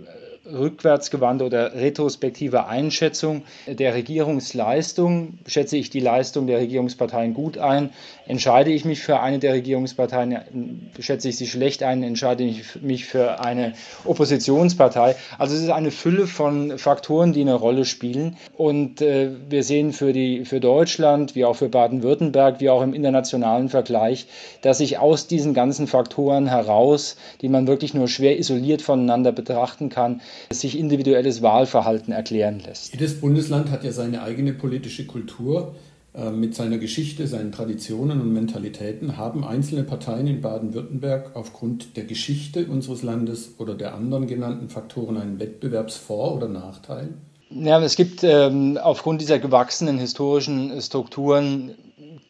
rückwärtsgewandte 0.52 1.44
oder 1.44 1.74
retrospektive 1.74 2.66
Einschätzung 2.66 3.42
der 3.66 3.94
Regierungsleistung. 3.94 5.38
Schätze 5.46 5.76
ich 5.76 5.90
die 5.90 6.00
Leistung 6.00 6.46
der 6.46 6.58
Regierungsparteien 6.58 7.34
gut 7.34 7.58
ein, 7.58 7.90
entscheide 8.26 8.70
ich 8.70 8.84
mich 8.84 9.00
für 9.00 9.20
eine 9.20 9.38
der 9.38 9.54
Regierungsparteien, 9.54 10.90
schätze 10.98 11.28
ich 11.28 11.36
sie 11.36 11.46
schlecht 11.46 11.82
ein, 11.82 12.02
entscheide 12.02 12.44
ich 12.44 12.80
mich 12.80 13.04
für 13.04 13.40
eine 13.40 13.74
Oppositionspartei. 14.04 15.16
Also 15.38 15.54
es 15.54 15.62
ist 15.62 15.70
eine 15.70 15.90
Fülle 15.90 16.26
von 16.26 16.78
Faktoren, 16.78 17.32
die 17.32 17.42
eine 17.42 17.54
Rolle 17.54 17.84
spielen. 17.84 18.36
Und 18.56 19.00
äh, 19.00 19.30
wir 19.48 19.62
sehen 19.62 19.92
für, 19.92 20.12
die, 20.12 20.44
für 20.44 20.60
Deutschland, 20.60 21.34
wie 21.34 21.44
auch 21.44 21.56
für 21.56 21.68
Baden-Württemberg, 21.68 22.60
wie 22.60 22.70
auch 22.70 22.82
im 22.82 22.94
internationalen 22.94 23.68
Vergleich, 23.68 24.26
dass 24.62 24.78
sich 24.78 24.98
aus 24.98 25.26
diesen 25.26 25.54
ganzen 25.54 25.86
Faktoren 25.86 26.46
heraus, 26.46 27.16
die 27.40 27.48
man 27.48 27.66
wirklich 27.66 27.94
nur 27.94 28.08
schwer 28.08 28.38
isoliert 28.38 28.82
voneinander 28.82 29.32
betrachten 29.32 29.88
kann, 29.88 30.20
sich 30.50 30.78
individuelles 30.78 31.42
Wahlverhalten 31.42 32.12
erklären 32.12 32.60
lässt. 32.64 32.92
Jedes 32.92 33.20
Bundesland 33.20 33.70
hat 33.70 33.84
ja 33.84 33.92
seine 33.92 34.22
eigene 34.22 34.52
politische 34.52 35.06
Kultur. 35.06 35.74
Äh, 36.16 36.30
mit 36.30 36.54
seiner 36.54 36.78
Geschichte, 36.78 37.26
seinen 37.26 37.52
Traditionen 37.52 38.20
und 38.20 38.32
Mentalitäten 38.32 39.18
haben 39.18 39.44
einzelne 39.44 39.82
Parteien 39.82 40.26
in 40.26 40.40
Baden-Württemberg 40.40 41.32
aufgrund 41.34 41.96
der 41.96 42.04
Geschichte 42.04 42.66
unseres 42.66 43.02
Landes 43.02 43.54
oder 43.58 43.74
der 43.74 43.94
anderen 43.94 44.26
genannten 44.26 44.70
Faktoren 44.70 45.18
einen 45.18 45.38
Wettbewerbsvor- 45.38 46.36
oder 46.36 46.48
Nachteil? 46.48 47.10
Ja, 47.50 47.80
es 47.80 47.96
gibt 47.96 48.24
ähm, 48.24 48.78
aufgrund 48.82 49.20
dieser 49.20 49.38
gewachsenen 49.38 49.98
historischen 49.98 50.80
Strukturen 50.80 51.72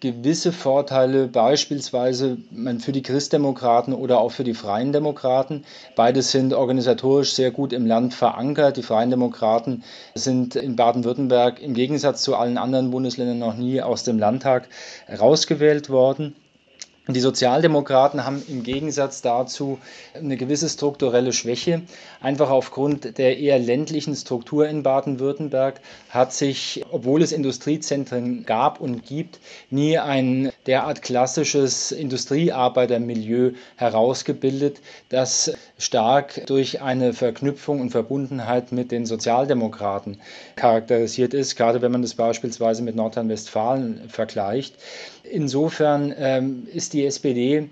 gewisse 0.01 0.53
Vorteile, 0.53 1.27
beispielsweise 1.27 2.39
für 2.81 2.93
die 2.93 3.03
Christdemokraten 3.03 3.95
oder 3.95 4.21
auch 4.21 4.31
für 4.31 4.45
die 4.45 4.55
Freien 4.55 4.93
Demokraten. 4.93 5.65
Beides 5.95 6.31
sind 6.31 6.53
organisatorisch 6.53 7.33
sehr 7.33 7.51
gut 7.51 7.73
im 7.73 7.87
Land 7.87 8.13
verankert. 8.13 8.77
Die 8.77 8.83
Freien 8.83 9.11
Demokraten 9.11 9.85
sind 10.15 10.55
in 10.57 10.77
Baden-Württemberg 10.77 11.61
im 11.63 11.75
Gegensatz 11.75 12.23
zu 12.23 12.37
allen 12.37 12.59
anderen 12.59 12.91
Bundesländern 12.91 13.39
noch 13.39 13.57
nie 13.57 13.81
aus 13.81 14.05
dem 14.05 14.19
Landtag 14.19 14.69
rausgewählt 15.09 15.89
worden. 15.89 16.37
Die 17.09 17.21
Sozialdemokraten 17.21 18.25
haben 18.25 18.43
im 18.49 18.65
Gegensatz 18.65 19.23
dazu 19.23 19.79
eine 20.13 20.37
gewisse 20.37 20.69
strukturelle 20.69 21.33
Schwäche. 21.33 21.83
Einfach 22.21 22.51
aufgrund 22.51 23.17
der 23.19 23.39
eher 23.39 23.61
ländlichen 23.61 24.17
Struktur 24.17 24.67
in 24.69 24.83
Baden-Württemberg 24.83 25.81
hat 26.11 26.33
sich, 26.33 26.85
obwohl 26.91 27.23
es 27.23 27.31
Industriezentren 27.31 28.45
gab 28.45 28.81
und 28.81 29.05
gibt, 29.07 29.39
nie 29.71 29.99
ein 29.99 30.51
derart 30.67 31.03
klassisches 31.03 31.93
Industriearbeitermilieu 31.93 33.53
herausgebildet, 33.77 34.81
das 35.09 35.53
stark 35.79 36.47
durch 36.47 36.83
eine 36.83 37.13
Verknüpfung 37.13 37.81
und 37.81 37.91
Verbundenheit 37.91 38.73
mit 38.73 38.91
den 38.91 39.07
Sozialdemokraten 39.07 40.19
charakterisiert 40.57 41.35
ist, 41.35 41.57
gerade 41.57 41.83
wenn 41.83 41.93
man 41.93 42.03
das 42.03 42.15
beispielsweise 42.15 42.83
mit 42.83 42.97
Nordrhein-Westfalen 42.97 44.09
vergleicht. 44.09 44.75
Insofern 45.23 46.15
ähm, 46.19 46.67
ist 46.73 46.93
die 46.93 47.05
SPD 47.05 47.69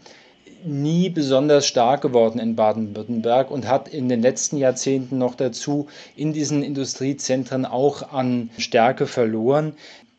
nie 0.65 1.11
besonders 1.11 1.67
stark 1.67 2.01
geworden 2.01 2.39
in 2.39 2.57
Baden-Württemberg 2.57 3.51
und 3.51 3.69
hat 3.69 3.89
in 3.89 4.09
den 4.09 4.23
letzten 4.23 4.57
Jahrzehnten 4.57 5.19
noch 5.19 5.35
dazu 5.35 5.89
in 6.17 6.33
diesen 6.33 6.63
Industriezentren 6.63 7.67
auch 7.67 8.13
an 8.13 8.51
Stärke 8.57 9.07
verloren. 9.07 9.75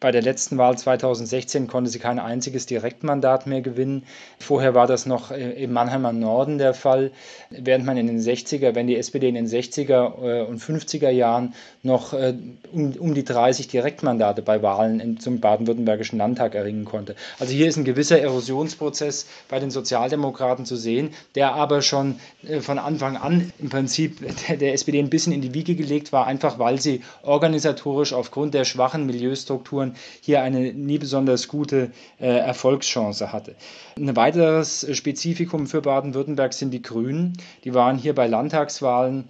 Bei 0.06 0.12
der 0.12 0.22
letzten 0.22 0.60
Wahl 0.60 0.78
2016 0.78 1.66
konnte 1.66 1.90
sie 1.90 1.98
kein 1.98 2.20
einziges 2.20 2.68
Direktmandat 2.68 3.48
mehr 3.48 3.62
gewinnen. 3.62 4.04
Vorher 4.38 4.76
war 4.76 4.86
das 4.86 5.08
noch 5.08 5.32
im 5.32 5.74
Mannheimer 5.74 6.14
Norden 6.14 6.60
der 6.60 6.76
Fall, 6.76 7.10
während 7.50 7.88
man 7.88 7.98
in 7.98 8.06
den 8.06 8.20
60er, 8.20 8.76
wenn 8.76 8.86
die 8.86 8.98
SPD 8.98 9.28
in 9.28 9.34
den 9.34 9.48
60er 9.48 10.46
und 10.46 10.62
50er 10.62 11.10
Jahren 11.10 11.56
noch 11.82 12.14
äh, 12.14 12.36
um, 12.72 13.16
die 13.16 13.24
30 13.24 13.68
Direktmandate 13.68 14.44
bei 14.44 14.62
Wahlen 14.62 15.20
zum 15.20 15.40
baden-württembergischen 15.40 16.20
Landtag 16.20 16.54
erringen 16.54 16.86
konnte. 16.86 17.16
Also 17.40 17.54
hier 17.54 17.68
ist 17.68 17.78
ein 17.78 17.84
gewisser 17.84 18.20
Erosionsprozess 18.20 19.26
bei 19.50 19.60
den 19.60 19.72
Sozialdemokraten 19.72 20.68
zu 20.68 20.76
sehen, 20.76 21.16
der 21.34 21.56
aber 21.56 21.82
schon 21.82 22.20
äh, 22.48 22.60
von 22.60 22.78
Anfang 22.78 23.18
an 23.18 23.52
im 23.58 23.72
Prinzip 23.72 24.20
der 24.60 24.74
SPD 24.74 25.00
ein 25.00 25.10
bisschen 25.10 25.34
in 25.34 25.42
die 25.42 25.56
Wiege 25.56 25.74
gelegt 25.74 26.12
war, 26.12 26.28
einfach 26.28 26.60
weil 26.60 26.80
sie 26.80 27.02
organisatorisch 27.24 28.14
aufgrund 28.14 28.54
der 28.54 28.66
schwachen 28.66 29.08
Milieustrukturen 29.08 29.95
hier 30.22 30.42
eine 30.42 30.74
nie 30.74 30.98
besonders 30.98 31.48
gute 31.48 31.92
äh, 32.20 32.28
Erfolgschance 32.28 33.32
hatte. 33.32 33.56
Ein 33.98 34.16
weiteres 34.16 34.88
Spezifikum 34.96 35.68
für 35.68 35.82
Baden-Württemberg 35.82 36.54
sind 36.54 36.72
die 36.72 36.82
Grünen. 36.82 37.34
Die 37.64 37.74
waren 37.74 37.98
hier 37.98 38.16
bei 38.16 38.28
Landtagswahlen 38.28 39.26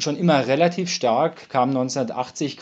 schon 0.00 0.16
immer 0.16 0.46
relativ 0.46 0.90
stark, 0.90 1.48
kam 1.48 1.70
1980 1.70 2.58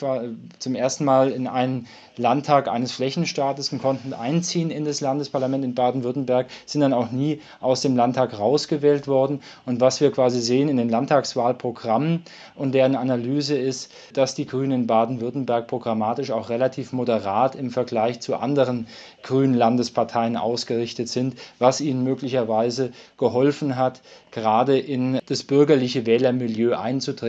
zum 0.58 0.74
ersten 0.74 1.04
Mal 1.04 1.30
in 1.30 1.46
einen 1.46 1.86
Landtag 2.16 2.68
eines 2.68 2.92
Flächenstaates 2.92 3.72
und 3.72 3.80
konnten 3.80 4.12
einziehen 4.12 4.70
in 4.70 4.84
das 4.84 5.00
Landesparlament 5.00 5.64
in 5.64 5.74
Baden-Württemberg, 5.74 6.48
sind 6.66 6.80
dann 6.80 6.92
auch 6.92 7.10
nie 7.12 7.40
aus 7.60 7.80
dem 7.80 7.96
Landtag 7.96 8.38
rausgewählt 8.38 9.06
worden. 9.06 9.40
Und 9.66 9.80
was 9.80 10.00
wir 10.00 10.10
quasi 10.10 10.40
sehen 10.40 10.68
in 10.68 10.76
den 10.76 10.88
Landtagswahlprogrammen 10.88 12.24
und 12.56 12.72
deren 12.72 12.96
Analyse 12.96 13.56
ist, 13.56 13.92
dass 14.12 14.34
die 14.34 14.46
Grünen 14.46 14.72
in 14.72 14.86
Baden-Württemberg 14.86 15.68
programmatisch 15.68 16.32
auch 16.32 16.48
relativ 16.48 16.92
moderat 16.92 17.54
im 17.54 17.70
Vergleich 17.70 18.20
zu 18.20 18.36
anderen 18.36 18.88
grünen 19.22 19.54
Landesparteien 19.54 20.36
ausgerichtet 20.36 21.08
sind, 21.08 21.36
was 21.58 21.80
ihnen 21.80 22.02
möglicherweise 22.02 22.90
geholfen 23.16 23.76
hat, 23.76 24.00
gerade 24.32 24.78
in 24.78 25.20
das 25.26 25.44
bürgerliche 25.44 26.06
Wählermilieu 26.06 26.74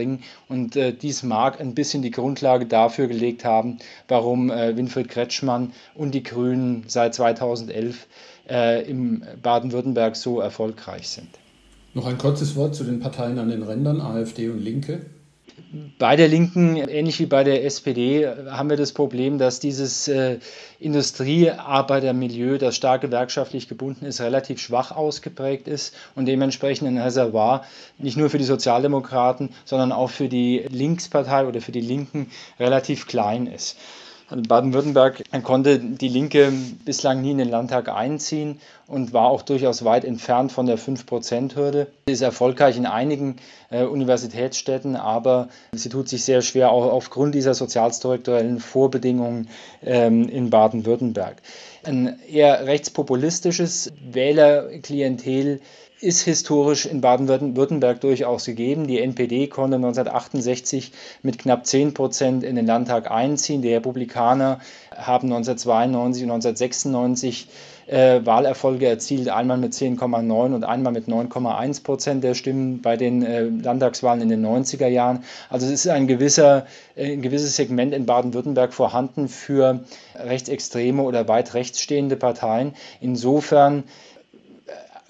einzudringen. 0.00 0.22
Und 0.48 0.76
äh, 0.76 0.92
dies 0.92 1.22
mag 1.22 1.60
ein 1.60 1.74
bisschen 1.74 2.02
die 2.02 2.10
Grundlage 2.10 2.66
dafür 2.66 3.06
gelegt 3.06 3.44
haben, 3.44 3.78
warum 4.08 4.50
äh, 4.50 4.76
Winfried 4.76 5.08
Kretschmann 5.08 5.72
und 5.94 6.14
die 6.14 6.22
Grünen 6.22 6.84
seit 6.86 7.14
2011 7.14 8.06
äh, 8.48 8.88
im 8.88 9.22
Baden-Württemberg 9.42 10.16
so 10.16 10.40
erfolgreich 10.40 11.08
sind. 11.08 11.28
Noch 11.94 12.06
ein 12.06 12.18
kurzes 12.18 12.54
Wort 12.56 12.74
zu 12.74 12.84
den 12.84 13.00
Parteien 13.00 13.38
an 13.38 13.48
den 13.48 13.62
Rändern, 13.62 14.00
AfD 14.00 14.48
und 14.48 14.60
Linke. 14.60 15.06
Bei 16.00 16.16
der 16.16 16.26
Linken, 16.26 16.76
ähnlich 16.76 17.20
wie 17.20 17.26
bei 17.26 17.44
der 17.44 17.64
SPD, 17.64 18.26
haben 18.50 18.70
wir 18.70 18.76
das 18.76 18.90
Problem, 18.90 19.38
dass 19.38 19.60
dieses 19.60 20.08
äh, 20.08 20.40
Industriearbeitermilieu, 20.80 22.58
das 22.58 22.74
stark 22.74 23.02
gewerkschaftlich 23.02 23.68
gebunden 23.68 24.04
ist, 24.04 24.20
relativ 24.20 24.60
schwach 24.60 24.90
ausgeprägt 24.90 25.68
ist 25.68 25.94
und 26.16 26.26
dementsprechend 26.26 26.88
ein 26.88 26.98
Reservoir 26.98 27.64
nicht 27.98 28.16
nur 28.16 28.30
für 28.30 28.38
die 28.38 28.44
Sozialdemokraten, 28.44 29.50
sondern 29.64 29.92
auch 29.92 30.10
für 30.10 30.28
die 30.28 30.64
Linkspartei 30.68 31.46
oder 31.46 31.60
für 31.60 31.72
die 31.72 31.80
Linken 31.80 32.32
relativ 32.58 33.06
klein 33.06 33.46
ist. 33.46 33.76
Baden-Württemberg 34.30 35.24
konnte 35.42 35.78
die 35.78 36.08
Linke 36.08 36.52
bislang 36.84 37.20
nie 37.20 37.32
in 37.32 37.38
den 37.38 37.48
Landtag 37.48 37.88
einziehen 37.88 38.60
und 38.86 39.12
war 39.12 39.28
auch 39.30 39.42
durchaus 39.42 39.84
weit 39.84 40.04
entfernt 40.04 40.52
von 40.52 40.66
der 40.66 40.78
5-Prozent-Hürde. 40.78 41.88
Sie 42.06 42.12
ist 42.12 42.22
erfolgreich 42.22 42.76
in 42.76 42.86
einigen 42.86 43.36
äh, 43.70 43.84
Universitätsstädten, 43.84 44.96
aber 44.96 45.48
sie 45.72 45.88
tut 45.88 46.08
sich 46.08 46.24
sehr 46.24 46.42
schwer 46.42 46.70
auch 46.70 46.92
aufgrund 46.92 47.34
dieser 47.34 47.54
sozialstrukturellen 47.54 48.60
Vorbedingungen 48.60 49.48
ähm, 49.82 50.28
in 50.28 50.50
Baden-Württemberg. 50.50 51.36
Ein 51.84 52.18
eher 52.28 52.66
rechtspopulistisches 52.66 53.92
Wählerklientel 54.10 55.60
ist 56.00 56.22
historisch 56.22 56.86
in 56.86 57.00
Baden-Württemberg 57.00 58.00
durchaus 58.00 58.46
gegeben. 58.46 58.86
Die 58.86 59.00
NPD 59.00 59.48
konnte 59.48 59.76
1968 59.76 60.92
mit 61.22 61.38
knapp 61.38 61.66
10 61.66 61.94
Prozent 61.94 62.42
in 62.42 62.56
den 62.56 62.66
Landtag 62.66 63.10
einziehen. 63.10 63.60
Die 63.60 63.72
Republikaner 63.72 64.60
haben 64.96 65.28
1992 65.32 66.24
und 66.24 66.30
1996 66.30 67.48
äh, 67.86 68.24
Wahlerfolge 68.24 68.86
erzielt, 68.86 69.28
einmal 69.28 69.58
mit 69.58 69.72
10,9 69.72 70.54
und 70.54 70.64
einmal 70.64 70.92
mit 70.92 71.08
9,1 71.08 71.82
Prozent 71.82 72.24
der 72.24 72.34
Stimmen 72.34 72.80
bei 72.80 72.96
den 72.96 73.22
äh, 73.22 73.42
Landtagswahlen 73.42 74.22
in 74.22 74.28
den 74.28 74.46
90er 74.46 74.86
Jahren. 74.86 75.24
Also 75.48 75.66
es 75.66 75.72
ist 75.72 75.88
ein, 75.88 76.06
gewisser, 76.06 76.66
äh, 76.94 77.12
ein 77.12 77.22
gewisses 77.22 77.56
Segment 77.56 77.92
in 77.92 78.06
Baden-Württemberg 78.06 78.72
vorhanden 78.72 79.28
für 79.28 79.80
rechtsextreme 80.14 81.02
oder 81.02 81.26
weit 81.28 81.54
rechtsstehende 81.54 82.16
Parteien. 82.16 82.74
Insofern 83.00 83.84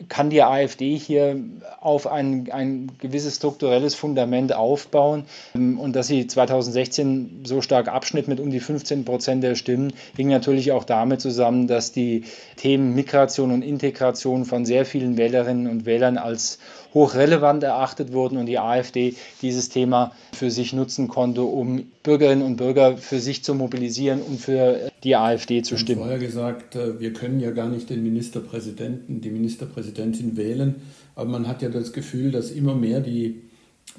kann 0.08 0.30
die 0.30 0.42
AfD 0.42 0.96
hier 0.96 1.36
auf 1.80 2.06
ein, 2.06 2.50
ein 2.50 2.92
gewisses 2.98 3.36
strukturelles 3.36 3.94
Fundament 3.94 4.54
aufbauen. 4.54 5.24
Und 5.54 5.94
dass 5.94 6.06
sie 6.06 6.26
2016 6.26 7.42
so 7.44 7.60
stark 7.60 7.88
abschnitt 7.88 8.28
mit 8.28 8.40
um 8.40 8.50
die 8.50 8.60
15 8.60 9.04
Prozent 9.04 9.42
der 9.42 9.54
Stimmen, 9.54 9.92
hing 10.16 10.28
natürlich 10.28 10.72
auch 10.72 10.84
damit 10.84 11.20
zusammen, 11.20 11.66
dass 11.66 11.92
die 11.92 12.24
Themen 12.56 12.94
Migration 12.94 13.50
und 13.50 13.62
Integration 13.62 14.44
von 14.44 14.64
sehr 14.64 14.86
vielen 14.86 15.16
Wählerinnen 15.16 15.66
und 15.66 15.86
Wählern 15.86 16.18
als 16.18 16.58
hochrelevant 16.94 17.62
erachtet 17.62 18.12
wurden 18.12 18.36
und 18.36 18.46
die 18.46 18.58
AfD 18.58 19.14
dieses 19.42 19.68
Thema 19.68 20.12
für 20.32 20.50
sich 20.50 20.72
nutzen 20.72 21.08
konnte, 21.08 21.42
um 21.42 21.90
Bürgerinnen 22.02 22.42
und 22.42 22.56
Bürger 22.56 22.96
für 22.96 23.20
sich 23.20 23.44
zu 23.44 23.54
mobilisieren 23.54 24.22
und 24.22 24.40
für 24.40 24.90
die 25.04 25.16
AfD 25.16 25.62
zu 25.62 25.76
stimmen. 25.76 26.00
Ich 26.00 26.04
habe 26.04 26.18
vorher 26.18 26.26
gesagt, 26.26 26.76
äh, 26.76 27.00
wir 27.00 27.12
können 27.12 27.40
ja 27.40 27.50
gar 27.50 27.68
nicht 27.68 27.90
den 27.90 28.02
Ministerpräsidenten, 28.02 29.20
die 29.20 29.30
Ministerpräsidentin 29.30 30.36
wählen, 30.36 30.76
aber 31.14 31.28
man 31.28 31.48
hat 31.48 31.62
ja 31.62 31.68
das 31.68 31.92
Gefühl, 31.92 32.30
dass 32.30 32.50
immer 32.50 32.74
mehr 32.74 33.00
die 33.00 33.42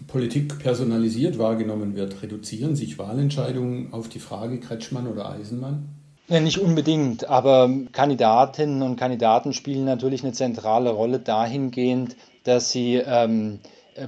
Politik 0.07 0.59
personalisiert 0.59 1.37
wahrgenommen 1.37 1.95
wird. 1.95 2.21
Reduzieren 2.21 2.75
sich 2.75 2.97
Wahlentscheidungen 2.97 3.93
auf 3.93 4.09
die 4.09 4.19
Frage 4.19 4.59
Kretschmann 4.59 5.07
oder 5.07 5.29
Eisenmann? 5.29 5.89
Ja, 6.27 6.39
nicht 6.39 6.59
unbedingt, 6.59 7.27
aber 7.27 7.69
Kandidatinnen 7.91 8.83
und 8.83 8.95
Kandidaten 8.95 9.51
spielen 9.53 9.83
natürlich 9.83 10.23
eine 10.23 10.31
zentrale 10.31 10.89
Rolle 10.91 11.19
dahingehend, 11.19 12.15
dass 12.45 12.71
sie 12.71 12.95
ähm, 12.95 13.59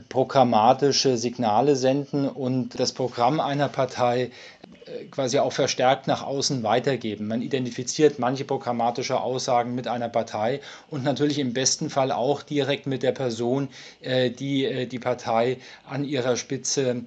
programmatische 0.10 1.18
Signale 1.18 1.76
senden 1.76 2.28
und 2.28 2.80
das 2.80 2.94
Programm 2.94 3.40
einer 3.40 3.68
Partei 3.68 4.24
äh, 4.24 4.63
quasi 5.12 5.40
auch 5.40 5.54
verstärkt 5.54 6.08
nach 6.08 6.24
außen 6.24 6.64
weitergeben. 6.64 7.28
Man 7.28 7.42
identifiziert 7.42 8.20
manche 8.20 8.46
programmatische 8.46 9.20
Aussagen 9.20 9.76
mit 9.76 9.88
einer 9.88 10.10
Partei 10.10 10.62
und 10.90 11.04
natürlich 11.04 11.40
im 11.40 11.54
besten 11.54 11.90
Fall 11.90 12.12
auch 12.12 12.42
direkt 12.44 12.88
mit 12.88 13.04
der 13.04 13.12
Person, 13.12 13.70
äh, 14.02 14.30
die 14.30 14.66
äh, 14.66 14.86
die 14.86 15.00
Partei 15.00 15.58
an 15.90 16.04
ihrer 16.04 16.38
Spitze 16.38 17.04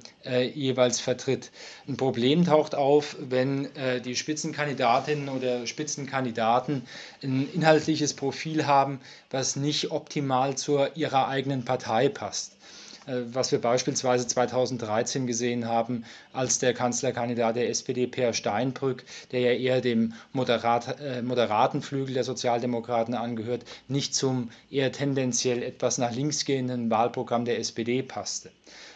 jeweils 0.55 0.99
vertritt. 0.99 1.53
Ein 1.87 1.97
Problem 1.97 2.45
taucht 2.45 2.75
auf, 2.75 3.17
wenn 3.21 3.69
die 4.05 4.17
Spitzenkandidatinnen 4.17 5.29
oder 5.29 5.69
Spitzenkandidaten 5.69 6.83
ein 7.23 7.49
inhaltliches 7.53 8.15
Profil 8.15 8.67
haben, 8.67 9.01
was 9.31 9.55
nicht 9.55 9.93
optimal 9.93 10.57
zu 10.57 10.85
ihrer 10.97 11.29
eigenen 11.29 11.65
Partei 11.65 12.09
passt. 12.09 12.56
Äh, 13.07 13.23
was 13.33 13.53
wir 13.53 13.61
beispielsweise 13.61 14.27
2013 14.27 15.27
gesehen 15.27 15.67
haben, 15.67 16.05
als 16.33 16.59
der 16.59 16.75
Kanzlerkandidat 16.75 17.57
der 17.57 17.69
SPD, 17.69 18.07
Per 18.07 18.33
Steinbrück, 18.33 19.05
der 19.33 19.41
ja 19.41 19.53
eher 19.53 19.81
dem 19.81 20.15
moderat, 20.33 21.01
äh, 21.01 21.23
moderaten 21.23 21.83
Flügel 21.83 22.15
der 22.15 22.25
Sozialdemokraten 22.25 23.15
angehört, 23.15 23.65
nicht 23.89 24.15
zum 24.15 24.51
eher 24.71 24.93
tendenziell 24.93 25.63
etwas 25.63 25.99
nach 25.99 26.13
links 26.13 26.45
gehenden 26.45 26.91
Wahlprogramm 26.91 27.45
der 27.45 27.59
SPD 27.59 28.03
passte. 28.03 28.51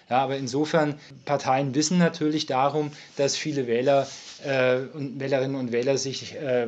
Ja, 0.08 0.18
aber 0.18 0.36
insofern, 0.36 0.98
Parteien 1.24 1.74
wissen 1.76 1.98
natürlich 1.98 2.46
darum, 2.46 2.90
dass 3.16 3.36
viele 3.36 3.68
Wähler 3.68 4.08
äh, 4.44 4.78
und 4.92 5.20
Wählerinnen 5.20 5.54
und 5.54 5.70
Wähler 5.70 5.98
sich 5.98 6.34
äh, 6.34 6.66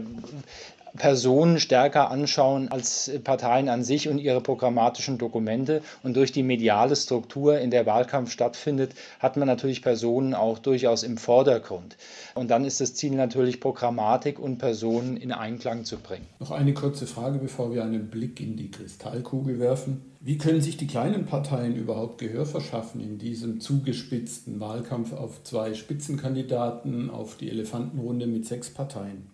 Personen 0.96 1.58
stärker 1.58 2.10
anschauen 2.10 2.68
als 2.68 3.10
Parteien 3.24 3.68
an 3.68 3.82
sich 3.82 4.08
und 4.08 4.18
ihre 4.18 4.40
programmatischen 4.40 5.18
Dokumente. 5.18 5.82
Und 6.02 6.16
durch 6.16 6.32
die 6.32 6.42
mediale 6.42 6.96
Struktur, 6.96 7.58
in 7.58 7.70
der 7.70 7.86
Wahlkampf 7.86 8.30
stattfindet, 8.30 8.92
hat 9.18 9.36
man 9.36 9.46
natürlich 9.46 9.82
Personen 9.82 10.34
auch 10.34 10.58
durchaus 10.58 11.02
im 11.02 11.16
Vordergrund. 11.16 11.96
Und 12.34 12.50
dann 12.50 12.64
ist 12.64 12.80
das 12.80 12.94
Ziel 12.94 13.12
natürlich, 13.12 13.60
Programmatik 13.60 14.38
und 14.38 14.58
Personen 14.58 15.16
in 15.16 15.32
Einklang 15.32 15.84
zu 15.84 15.98
bringen. 15.98 16.26
Noch 16.40 16.50
eine 16.50 16.74
kurze 16.74 17.06
Frage, 17.06 17.38
bevor 17.38 17.72
wir 17.72 17.84
einen 17.84 18.08
Blick 18.08 18.40
in 18.40 18.56
die 18.56 18.70
Kristallkugel 18.70 19.58
werfen. 19.58 20.02
Wie 20.20 20.38
können 20.38 20.60
sich 20.60 20.76
die 20.76 20.86
kleinen 20.86 21.26
Parteien 21.26 21.74
überhaupt 21.74 22.18
Gehör 22.18 22.46
verschaffen 22.46 23.00
in 23.00 23.18
diesem 23.18 23.60
zugespitzten 23.60 24.60
Wahlkampf 24.60 25.12
auf 25.12 25.42
zwei 25.42 25.74
Spitzenkandidaten, 25.74 27.10
auf 27.10 27.36
die 27.36 27.50
Elefantenrunde 27.50 28.28
mit 28.28 28.46
sechs 28.46 28.70
Parteien? 28.70 29.26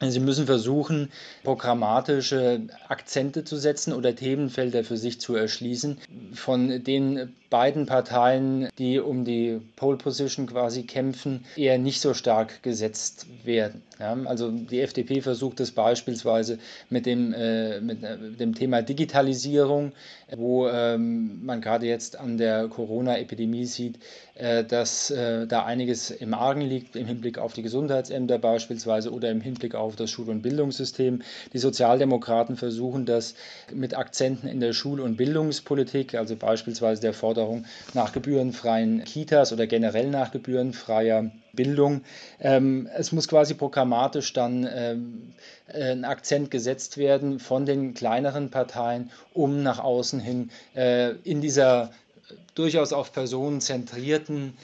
Sie 0.00 0.20
müssen 0.20 0.44
versuchen, 0.46 1.10
programmatische 1.42 2.62
Akzente 2.88 3.44
zu 3.44 3.56
setzen 3.56 3.94
oder 3.94 4.14
Themenfelder 4.14 4.84
für 4.84 4.98
sich 4.98 5.20
zu 5.20 5.34
erschließen. 5.34 5.98
Von 6.34 6.84
den 6.84 7.34
beiden 7.50 7.86
Parteien, 7.86 8.68
die 8.78 8.98
um 8.98 9.24
die 9.24 9.60
Pole 9.76 9.96
Position 9.96 10.46
quasi 10.46 10.82
kämpfen, 10.82 11.44
eher 11.56 11.78
nicht 11.78 12.00
so 12.00 12.14
stark 12.14 12.62
gesetzt 12.62 13.26
werden. 13.44 13.82
Ja, 13.98 14.14
also 14.26 14.50
die 14.50 14.80
FDP 14.80 15.22
versucht 15.22 15.58
es 15.60 15.70
beispielsweise 15.70 16.58
mit 16.90 17.06
dem, 17.06 17.32
äh, 17.32 17.80
mit 17.80 18.02
äh, 18.02 18.18
dem 18.38 18.54
Thema 18.54 18.82
Digitalisierung, 18.82 19.92
wo 20.36 20.68
ähm, 20.68 21.44
man 21.46 21.62
gerade 21.62 21.86
jetzt 21.86 22.18
an 22.20 22.36
der 22.36 22.68
Corona-Epidemie 22.68 23.64
sieht, 23.64 23.98
äh, 24.34 24.64
dass 24.64 25.10
äh, 25.10 25.46
da 25.46 25.64
einiges 25.64 26.10
im 26.10 26.34
Argen 26.34 26.60
liegt 26.60 26.94
im 26.94 27.06
Hinblick 27.06 27.38
auf 27.38 27.54
die 27.54 27.62
Gesundheitsämter 27.62 28.38
beispielsweise 28.38 29.12
oder 29.12 29.30
im 29.30 29.40
Hinblick 29.40 29.74
auf 29.74 29.96
das 29.96 30.10
Schul- 30.10 30.28
und 30.28 30.42
Bildungssystem. 30.42 31.22
Die 31.54 31.58
Sozialdemokraten 31.58 32.56
versuchen 32.56 33.06
das 33.06 33.34
mit 33.72 33.96
Akzenten 33.96 34.46
in 34.46 34.60
der 34.60 34.74
Schul- 34.74 35.00
und 35.00 35.16
Bildungspolitik, 35.16 36.14
also 36.16 36.36
beispielsweise 36.36 37.00
der 37.00 37.14
Forderung 37.14 37.35
nach 37.94 38.12
gebührenfreien 38.12 39.04
Kitas 39.04 39.52
oder 39.52 39.66
generell 39.66 40.10
nach 40.10 40.30
gebührenfreier 40.30 41.30
Bildung. 41.52 42.02
Ähm, 42.40 42.88
es 42.94 43.12
muss 43.12 43.28
quasi 43.28 43.54
programmatisch 43.54 44.32
dann 44.32 44.68
ähm, 44.70 45.32
äh, 45.66 45.92
ein 45.92 46.04
Akzent 46.04 46.50
gesetzt 46.50 46.98
werden 46.98 47.38
von 47.38 47.66
den 47.66 47.94
kleineren 47.94 48.50
Parteien, 48.50 49.10
um 49.32 49.62
nach 49.62 49.78
außen 49.78 50.20
hin 50.20 50.50
äh, 50.74 51.12
in 51.24 51.40
dieser 51.40 51.90
durchaus 52.54 52.92
auf 52.92 53.12
Personen 53.12 53.60
zentrierten 53.60 54.54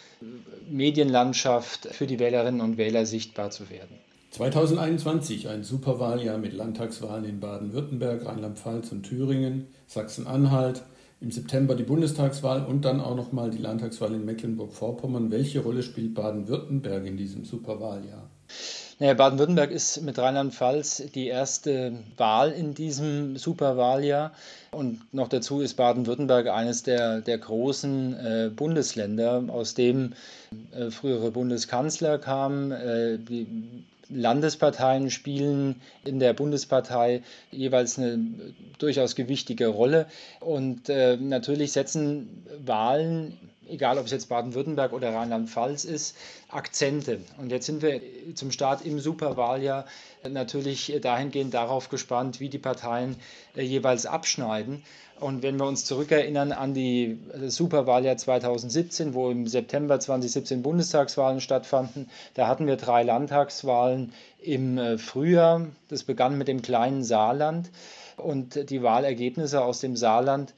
Medienlandschaft 0.69 1.87
für 1.93 2.07
die 2.07 2.19
Wählerinnen 2.19 2.61
und 2.61 2.77
Wähler 2.77 3.07
sichtbar 3.07 3.51
zu 3.51 3.71
werden. 3.71 3.99
2021 4.33 5.49
ein 5.49 5.63
Superwahljahr 5.63 6.39
mit 6.39 6.55
Landtagswahlen 6.55 7.25
in 7.27 7.39
Baden-Württemberg, 7.39 8.25
Rheinland-Pfalz 8.25 8.91
und 8.91 9.03
Thüringen, 9.03 9.67
Sachsen-Anhalt, 9.87 10.83
im 11.23 11.31
September 11.31 11.77
die 11.77 11.85
Bundestagswahl 11.85 12.65
und 12.67 12.85
dann 12.85 13.01
auch 13.01 13.15
nochmal 13.15 13.51
die 13.51 13.59
Landtagswahl 13.59 14.13
in 14.13 14.25
Mecklenburg-Vorpommern. 14.25 15.31
Welche 15.31 15.61
Rolle 15.61 15.83
spielt 15.83 16.15
Baden-Württemberg 16.15 17.07
in 17.07 17.17
diesem 17.17 17.45
Superwahljahr? 17.45 18.29
Naja, 18.99 19.15
Baden-Württemberg 19.15 19.71
ist 19.71 20.03
mit 20.03 20.19
Rheinland-Pfalz 20.19 21.05
die 21.15 21.29
erste 21.29 21.93
Wahl 22.17 22.51
in 22.51 22.75
diesem 22.75 23.37
Superwahljahr. 23.37 24.33
Und 24.73 25.01
noch 25.13 25.29
dazu 25.29 25.61
ist 25.61 25.75
Baden-Württemberg 25.75 26.49
eines 26.49 26.83
der, 26.83 27.21
der 27.21 27.39
großen 27.39 28.15
äh, 28.15 28.51
Bundesländer, 28.55 29.45
aus 29.49 29.75
dem 29.75 30.15
äh, 30.73 30.91
frühere 30.91 31.31
Bundeskanzler 31.31 32.19
kam. 32.19 32.73
Äh, 32.73 33.19
Landesparteien 34.15 35.11
spielen 35.11 35.81
in 36.05 36.19
der 36.19 36.33
Bundespartei 36.33 37.23
jeweils 37.51 37.99
eine 37.99 38.19
durchaus 38.79 39.15
gewichtige 39.15 39.69
Rolle. 39.69 40.07
Und 40.41 40.89
äh, 40.89 41.17
natürlich 41.17 41.73
setzen 41.73 42.47
Wahlen 42.65 43.39
egal 43.73 43.99
ob 43.99 44.05
es 44.05 44.13
jetzt 44.13 44.29
Baden-Württemberg 44.29 44.93
oder 44.93 45.15
Rheinland-Pfalz 45.15 45.85
ist, 45.85 46.17
Akzente. 46.49 47.21
Und 47.39 47.51
jetzt 47.51 47.67
sind 47.67 47.83
wir 47.83 48.01
zum 48.35 48.51
Start 48.53 48.85
im 48.85 49.01
Superwahljahr 49.01 49.87
natürlich 50.29 50.93
dahingehend 51.01 51.55
darauf 51.55 51.89
gespannt, 51.89 52.39
wie 52.39 52.49
die 52.49 52.59
Parteien 52.59 53.17
äh, 53.57 53.63
jeweils 53.63 54.07
abschneiden. 54.07 54.83
Und 55.19 55.43
wenn 55.43 55.57
wir 55.57 55.67
uns 55.67 55.85
zurückerinnern 55.85 56.51
an 56.51 56.75
die 56.75 57.21
Superwahljahr 57.47 58.17
2017, 58.17 59.15
wo 59.15 59.31
im 59.31 59.47
September 59.47 60.01
2017 60.01 60.63
Bundestagswahlen 60.63 61.41
stattfanden, 61.41 62.11
da 62.35 62.49
hatten 62.49 62.67
wir 62.67 62.77
drei 62.77 63.05
Landtagswahlen 63.05 64.13
im 64.41 64.79
äh, 64.79 64.99
Frühjahr. 64.99 65.69
Das 65.89 66.03
begann 66.03 66.39
mit 66.39 66.49
dem 66.49 66.61
kleinen 66.61 67.05
Saarland. 67.05 67.71
Und 68.17 68.71
die 68.71 68.83
Wahlergebnisse 68.83 69.63
aus 69.65 69.81
dem 69.81 69.97
Saarland 69.97 70.55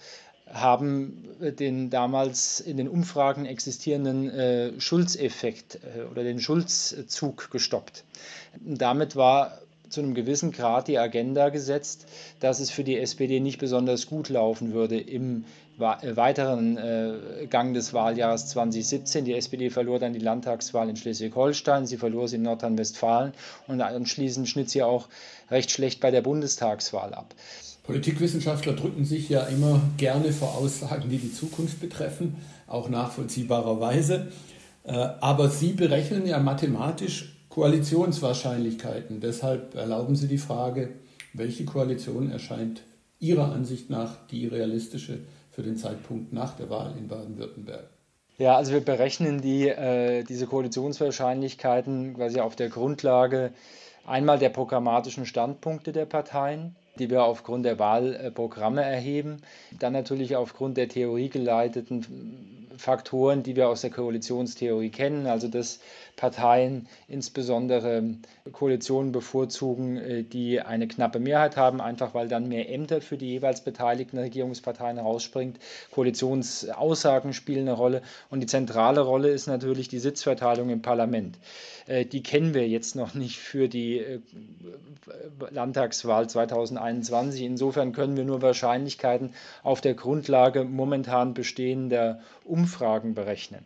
haben 0.52 1.28
den 1.40 1.90
damals 1.90 2.60
in 2.60 2.76
den 2.76 2.88
Umfragen 2.88 3.46
existierenden 3.46 4.30
äh, 4.30 4.80
Schulzeffekt 4.80 5.76
äh, 5.76 6.02
oder 6.10 6.22
den 6.22 6.38
Schulzzug 6.38 7.50
gestoppt. 7.50 8.04
Damit 8.60 9.16
war 9.16 9.58
zu 9.88 10.00
einem 10.00 10.14
gewissen 10.14 10.50
Grad 10.52 10.88
die 10.88 10.98
Agenda 10.98 11.48
gesetzt, 11.48 12.06
dass 12.40 12.60
es 12.60 12.70
für 12.70 12.84
die 12.84 12.98
SPD 12.98 13.40
nicht 13.40 13.58
besonders 13.58 14.06
gut 14.06 14.28
laufen 14.28 14.72
würde 14.72 14.98
im 14.98 15.44
äh, 15.78 16.16
weiteren 16.16 16.76
äh, 16.76 17.46
Gang 17.48 17.74
des 17.74 17.92
Wahljahres 17.92 18.48
2017. 18.48 19.24
Die 19.24 19.34
SPD 19.34 19.70
verlor 19.70 19.98
dann 19.98 20.12
die 20.12 20.18
Landtagswahl 20.18 20.88
in 20.88 20.96
Schleswig-Holstein, 20.96 21.86
sie 21.86 21.96
verlor 21.96 22.28
sie 22.28 22.36
in 22.36 22.42
Nordrhein-Westfalen 22.42 23.32
und 23.66 23.80
anschließend 23.80 24.48
schnitt 24.48 24.70
sie 24.70 24.82
auch 24.82 25.08
recht 25.50 25.70
schlecht 25.70 26.00
bei 26.00 26.10
der 26.10 26.22
Bundestagswahl 26.22 27.14
ab. 27.14 27.34
Politikwissenschaftler 27.84 28.72
drücken 28.72 29.04
sich 29.04 29.28
ja 29.28 29.42
immer 29.42 29.80
gerne 29.98 30.32
vor 30.32 30.54
Aussagen, 30.56 31.10
die 31.10 31.18
die 31.18 31.32
Zukunft 31.32 31.80
betreffen, 31.80 32.36
auch 32.66 32.88
nachvollziehbarerweise. 32.88 34.32
Äh, 34.84 34.92
aber 34.92 35.50
Sie 35.50 35.72
berechnen 35.72 36.26
ja 36.26 36.38
mathematisch 36.38 37.36
Koalitionswahrscheinlichkeiten. 37.50 39.20
Deshalb 39.20 39.74
erlauben 39.74 40.16
Sie 40.16 40.28
die 40.28 40.38
Frage, 40.38 40.94
welche 41.34 41.66
Koalition 41.66 42.30
erscheint 42.30 42.82
Ihrer 43.20 43.52
Ansicht 43.52 43.90
nach 43.90 44.26
die 44.28 44.46
realistische 44.46 45.20
für 45.50 45.62
den 45.62 45.76
Zeitpunkt 45.76 46.32
nach 46.32 46.56
der 46.56 46.70
Wahl 46.70 46.94
in 46.98 47.06
Baden-Württemberg? 47.06 47.88
Ja, 48.38 48.56
also 48.56 48.72
wir 48.72 48.80
berechnen 48.80 49.40
die, 49.40 49.68
äh, 49.68 50.24
diese 50.24 50.46
Koalitionswahrscheinlichkeiten 50.46 52.14
quasi 52.14 52.40
auf 52.40 52.56
der 52.56 52.68
Grundlage 52.68 53.52
einmal 54.04 54.38
der 54.38 54.48
programmatischen 54.48 55.26
Standpunkte 55.26 55.92
der 55.92 56.06
Parteien, 56.06 56.74
die 56.98 57.10
wir 57.10 57.24
aufgrund 57.24 57.64
der 57.64 57.78
Wahlprogramme 57.78 58.82
erheben. 58.82 59.38
Dann 59.78 59.92
natürlich 59.92 60.36
aufgrund 60.36 60.76
der 60.76 60.88
theoriegeleiteten 60.88 62.63
Faktoren, 62.76 63.42
die 63.42 63.56
wir 63.56 63.68
aus 63.68 63.80
der 63.80 63.90
Koalitionstheorie 63.90 64.90
kennen, 64.90 65.26
also 65.26 65.48
dass 65.48 65.80
Parteien 66.16 66.86
insbesondere 67.08 68.04
Koalitionen 68.52 69.12
bevorzugen, 69.12 69.96
äh, 69.96 70.22
die 70.22 70.60
eine 70.60 70.86
knappe 70.86 71.18
Mehrheit 71.18 71.56
haben, 71.56 71.80
einfach 71.80 72.14
weil 72.14 72.28
dann 72.28 72.48
mehr 72.48 72.70
Ämter 72.70 73.00
für 73.00 73.16
die 73.16 73.28
jeweils 73.28 73.62
beteiligten 73.62 74.18
Regierungsparteien 74.18 74.96
herausspringt. 74.96 75.58
Koalitionsaussagen 75.90 77.32
spielen 77.32 77.68
eine 77.68 77.72
Rolle 77.72 78.02
und 78.30 78.40
die 78.40 78.46
zentrale 78.46 79.00
Rolle 79.00 79.30
ist 79.30 79.46
natürlich 79.46 79.88
die 79.88 79.98
Sitzverteilung 79.98 80.70
im 80.70 80.82
Parlament. 80.82 81.38
Äh, 81.86 82.04
die 82.06 82.22
kennen 82.22 82.54
wir 82.54 82.68
jetzt 82.68 82.94
noch 82.96 83.14
nicht 83.14 83.38
für 83.38 83.68
die 83.68 83.98
äh, 83.98 84.20
Landtagswahl 85.50 86.28
2021. 86.28 87.42
Insofern 87.42 87.92
können 87.92 88.16
wir 88.16 88.24
nur 88.24 88.42
Wahrscheinlichkeiten 88.42 89.34
auf 89.62 89.80
der 89.80 89.94
Grundlage 89.94 90.64
momentan 90.64 91.34
bestehender 91.34 92.20
Umfragen 92.44 92.63
berechnen. 93.14 93.64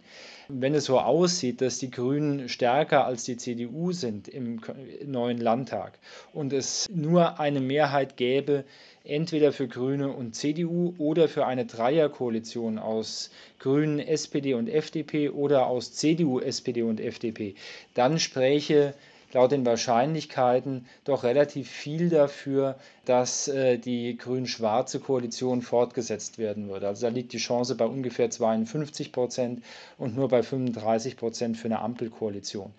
Wenn 0.48 0.74
es 0.74 0.86
so 0.86 0.98
aussieht, 0.98 1.60
dass 1.60 1.78
die 1.78 1.90
Grünen 1.90 2.48
stärker 2.48 3.04
als 3.04 3.24
die 3.24 3.36
CDU 3.36 3.92
sind 3.92 4.28
im 4.28 4.60
neuen 5.04 5.38
Landtag 5.38 5.98
und 6.32 6.52
es 6.52 6.88
nur 6.90 7.38
eine 7.38 7.60
Mehrheit 7.60 8.16
gäbe, 8.16 8.64
entweder 9.04 9.52
für 9.52 9.68
Grüne 9.68 10.10
und 10.10 10.34
CDU 10.34 10.94
oder 10.98 11.28
für 11.28 11.46
eine 11.46 11.66
Dreierkoalition 11.66 12.78
aus 12.78 13.30
Grünen, 13.58 13.98
SPD 13.98 14.54
und 14.54 14.68
FDP 14.68 15.30
oder 15.30 15.66
aus 15.66 15.92
CDU, 15.94 16.40
SPD 16.40 16.82
und 16.82 17.00
FDP, 17.00 17.54
dann 17.94 18.18
spräche 18.18 18.94
laut 19.32 19.52
den 19.52 19.66
Wahrscheinlichkeiten 19.66 20.86
doch 21.04 21.24
relativ 21.24 21.70
viel 21.70 22.08
dafür, 22.08 22.76
dass 23.04 23.48
äh, 23.48 23.78
die 23.78 24.16
grün-schwarze 24.16 25.00
Koalition 25.00 25.62
fortgesetzt 25.62 26.38
werden 26.38 26.68
würde. 26.68 26.88
Also 26.88 27.06
da 27.06 27.12
liegt 27.12 27.32
die 27.32 27.38
Chance 27.38 27.74
bei 27.74 27.84
ungefähr 27.84 28.30
52 28.30 29.12
Prozent 29.12 29.62
und 29.98 30.16
nur 30.16 30.28
bei 30.28 30.42
35 30.42 31.16
Prozent 31.16 31.56
für 31.56 31.66
eine 31.66 31.80
Ampelkoalition. 31.80 32.72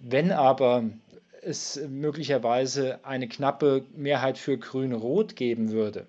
Wenn 0.00 0.32
aber 0.32 0.84
es 1.42 1.80
möglicherweise 1.88 3.04
eine 3.04 3.28
knappe 3.28 3.84
Mehrheit 3.94 4.38
für 4.38 4.56
Grün-Rot 4.58 5.36
geben 5.36 5.70
würde, 5.70 6.06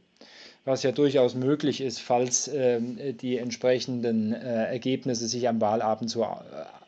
was 0.64 0.82
ja 0.82 0.92
durchaus 0.92 1.36
möglich 1.36 1.82
ist, 1.82 2.00
falls 2.00 2.48
äh, 2.48 3.14
die 3.14 3.38
entsprechenden 3.38 4.34
äh, 4.34 4.66
Ergebnisse 4.66 5.28
sich 5.28 5.48
am 5.48 5.62
Wahlabend 5.62 6.10
so 6.10 6.26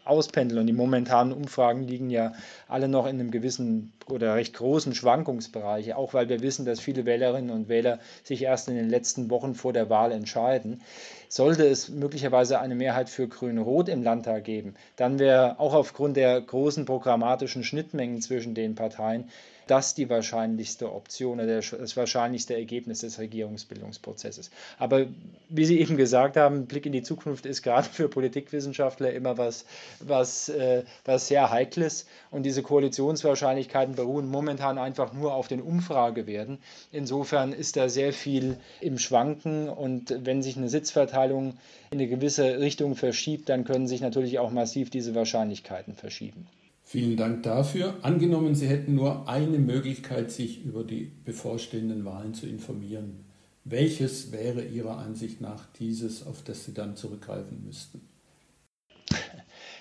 auspendeln. 0.10 0.62
Und 0.62 0.68
die 0.68 0.74
momentanen 0.74 1.34
Umfragen 1.34 1.84
liegen 1.84 2.10
ja 2.10 2.34
alle 2.68 2.88
noch 2.88 3.06
in 3.06 3.20
einem 3.20 3.32
gewissen 3.32 3.94
oder 4.10 4.36
recht 4.36 4.54
großen 4.54 4.96
Schwankungsbereich, 4.96 5.94
auch 5.94 6.14
weil 6.14 6.30
wir 6.30 6.42
wissen, 6.42 6.66
dass 6.66 6.80
viele 6.80 7.06
Wählerinnen 7.06 7.52
und 7.52 7.70
Wähler 7.70 8.00
sich 8.24 8.42
erst 8.44 8.68
in 8.68 8.76
den 8.76 8.90
letzten 8.90 9.30
Wochen 9.30 9.56
vor 9.56 9.74
der 9.74 9.90
Wahl 9.90 10.12
entscheiden. 10.12 10.82
Sollte 11.30 11.68
es 11.68 11.90
möglicherweise 11.90 12.60
eine 12.60 12.76
Mehrheit 12.76 13.10
für 13.10 13.28
Grün-Rot 13.28 13.90
im 13.90 14.04
Landtag 14.04 14.44
geben, 14.44 14.76
dann 14.96 15.20
wäre 15.20 15.60
auch 15.60 15.74
aufgrund 15.74 16.18
der 16.18 16.40
großen 16.40 16.86
programmatischen 16.86 17.64
Schnittmengen 17.64 18.22
zwischen 18.22 18.56
den 18.56 18.76
Parteien 18.76 19.30
das 19.68 19.94
die 19.94 20.10
wahrscheinlichste 20.10 20.92
Option 20.92 21.40
oder 21.40 21.62
das 21.62 21.98
wahrscheinlichste 21.98 22.56
Ergebnis 22.56 23.02
des 23.02 23.20
Regierungsbildungsprozesses. 23.20 24.50
Aber 24.80 25.06
wie 25.50 25.66
Sie 25.66 25.80
eben 25.80 25.98
gesagt 25.98 26.38
haben, 26.38 26.66
Blick 26.66 26.86
in 26.86 26.94
die 26.94 27.04
Zukunft 27.04 27.46
ist 27.46 27.62
gerade 27.62 27.88
für 27.88 28.08
Politikwissenschaftler 28.08 29.12
immer 29.14 29.38
was, 29.38 29.66
was, 30.00 30.50
äh, 30.50 30.84
was 31.06 31.28
sehr 31.28 31.52
Heikles. 31.52 32.08
Und 32.32 32.44
diese 32.44 32.64
Koalitionswahrscheinlichkeiten 32.64 33.96
beruhen 33.96 34.30
momentan 34.30 34.78
einfach 34.78 35.14
nur 35.14 35.34
auf 35.34 35.48
den 35.48 35.62
Umfragewerten. 35.62 36.60
Insofern 36.92 37.54
ist 37.54 37.76
da 37.76 37.90
sehr 37.90 38.14
viel 38.14 38.58
im 38.82 38.98
Schwanken. 38.98 39.70
Und 39.70 40.16
wenn 40.26 40.42
sich 40.42 40.58
eine 40.58 40.70
Sitzverteilung 40.70 41.17
in 41.26 41.54
eine 41.92 42.08
gewisse 42.08 42.60
Richtung 42.60 42.96
verschiebt, 42.96 43.50
dann 43.50 43.64
können 43.64 43.88
sich 43.88 44.02
natürlich 44.02 44.40
auch 44.40 44.52
massiv 44.52 44.90
diese 44.90 45.16
Wahrscheinlichkeiten 45.16 45.96
verschieben. 45.96 46.48
Vielen 46.84 47.18
Dank 47.18 47.44
dafür. 47.44 47.96
Angenommen, 48.02 48.56
Sie 48.56 48.68
hätten 48.68 48.96
nur 48.96 49.28
eine 49.28 49.60
Möglichkeit, 49.60 50.32
sich 50.32 50.64
über 50.64 50.86
die 50.86 51.12
bevorstehenden 51.26 52.06
Wahlen 52.06 52.34
zu 52.34 52.48
informieren. 52.48 53.26
Welches 53.66 54.32
wäre 54.32 54.64
Ihrer 54.64 54.98
Ansicht 54.98 55.42
nach 55.42 55.66
dieses, 55.80 56.26
auf 56.26 56.44
das 56.44 56.64
Sie 56.64 56.74
dann 56.74 56.96
zurückgreifen 56.96 57.66
müssten? 57.66 58.02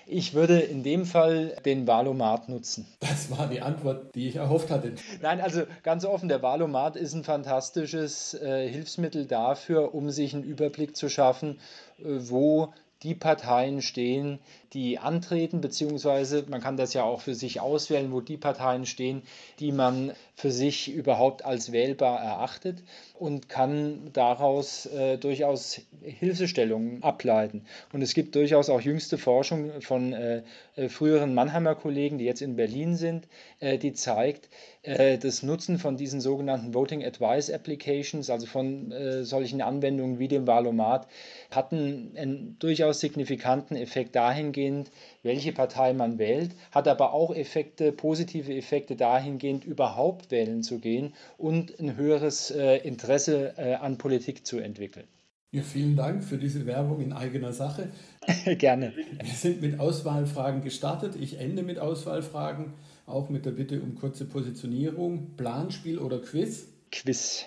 Ich 0.09 0.35
würde 0.35 0.61
in 0.61 0.85
dem 0.85 1.05
Fall 1.05 1.57
den 1.65 1.89
Valomat 1.89 2.49
nutzen. 2.49 2.87
Das 3.01 3.29
war 3.37 3.49
die 3.49 3.61
Antwort, 3.61 4.15
die 4.15 4.29
ich 4.29 4.37
erhofft 4.37 4.71
hatte. 4.71 4.93
Nein, 5.21 5.41
also 5.41 5.63
ganz 5.83 6.05
offen, 6.05 6.29
der 6.29 6.43
Valomat 6.43 6.95
ist 6.95 7.13
ein 7.15 7.25
fantastisches 7.25 8.35
äh, 8.35 8.69
Hilfsmittel 8.69 9.27
dafür, 9.27 9.95
um 9.95 10.11
sich 10.11 10.33
einen 10.33 10.45
Überblick 10.45 10.97
zu 10.97 11.09
schaffen, 11.09 11.59
äh, 11.99 12.05
wo 12.05 12.73
die 13.03 13.15
Parteien 13.15 13.83
stehen, 13.83 14.39
die 14.73 14.99
antreten, 14.99 15.61
beziehungsweise 15.61 16.45
man 16.49 16.61
kann 16.61 16.77
das 16.77 16.93
ja 16.95 17.03
auch 17.03 17.21
für 17.21 17.35
sich 17.35 17.61
auswählen, 17.61 18.13
wo 18.13 18.21
die 18.21 18.37
Parteien 18.37 18.85
stehen, 18.87 19.23
die 19.59 19.73
man 19.73 20.13
für 20.35 20.51
sich 20.51 20.93
überhaupt 20.93 21.45
als 21.45 21.73
wählbar 21.73 22.21
erachtet 22.21 22.83
und 23.15 23.49
kann 23.49 24.11
daraus 24.13 24.87
äh, 24.87 25.17
durchaus 25.19 25.81
Hilfestellungen 26.03 27.03
ableiten. 27.03 27.65
Und 27.93 28.03
es 28.03 28.13
gibt 28.13 28.35
durchaus 28.35 28.69
auch 28.69 28.81
jüngste 28.81 29.19
Forschung 29.19 29.81
von 29.81 30.13
äh, 30.13 30.43
äh, 30.77 30.89
früheren 30.89 31.35
Mannheimer 31.35 31.75
Kollegen, 31.75 32.19
die 32.19 32.25
jetzt 32.25 32.43
in 32.43 32.57
Berlin 32.57 32.97
sind, 32.97 33.29
äh, 33.61 33.79
die 33.79 33.95
zeigt, 33.95 34.51
äh, 34.83 35.17
das 35.17 35.43
Nutzen 35.43 35.79
von 35.79 35.97
diesen 35.97 36.21
sogenannten 36.21 36.75
Voting 36.75 37.05
Advice 37.05 37.51
Applications, 37.51 38.29
also 38.29 38.47
von 38.47 38.93
äh, 38.93 39.25
solchen 39.25 39.63
Anwendungen 39.63 40.19
wie 40.19 40.29
dem 40.29 40.47
Valomat, 40.47 41.09
hatten 41.51 42.13
einen 42.17 42.59
durchaus 42.59 43.01
signifikanten 43.01 43.77
Effekt 43.77 44.17
dahingehend, 44.17 44.91
welche 45.23 45.53
Partei 45.53 45.93
man 45.93 46.19
wählt, 46.19 46.53
hat 46.71 46.89
aber 46.89 47.13
auch 47.13 47.35
Effekte, 47.35 47.93
positive 47.93 48.55
Effekte 48.55 48.97
dahingehend, 48.97 49.65
überhaupt 49.65 50.31
wählen 50.31 50.63
zu 50.63 50.79
gehen 50.79 51.15
und 51.39 51.79
ein 51.79 51.97
höheres 51.97 52.51
äh, 52.51 52.77
Interesse 52.79 53.55
äh, 53.57 53.75
an 53.75 53.99
Politik 53.99 54.47
zu 54.47 54.59
entwickeln. 54.59 55.07
Ja, 55.53 55.63
vielen 55.63 55.97
Dank 55.97 56.25
für 56.25 56.39
diese 56.39 56.67
Werbung 56.67 57.01
in 57.01 57.13
eigener 57.13 57.53
Sache. 57.53 57.89
Gerne. 58.59 58.93
Wir 58.97 59.33
sind 59.33 59.63
mit 59.63 59.81
Auswahlfragen 59.81 60.61
gestartet. 60.61 61.15
Ich 61.19 61.39
ende 61.39 61.63
mit 61.63 61.79
Auswahlfragen, 61.79 62.75
auch 63.07 63.31
mit 63.31 63.47
der 63.47 63.53
Bitte 63.53 63.81
um 63.81 63.95
kurze 63.95 64.27
Positionierung. 64.27 65.37
Planspiel 65.37 65.99
oder 65.99 66.19
Quiz? 66.19 66.67
Quiz. 66.91 67.47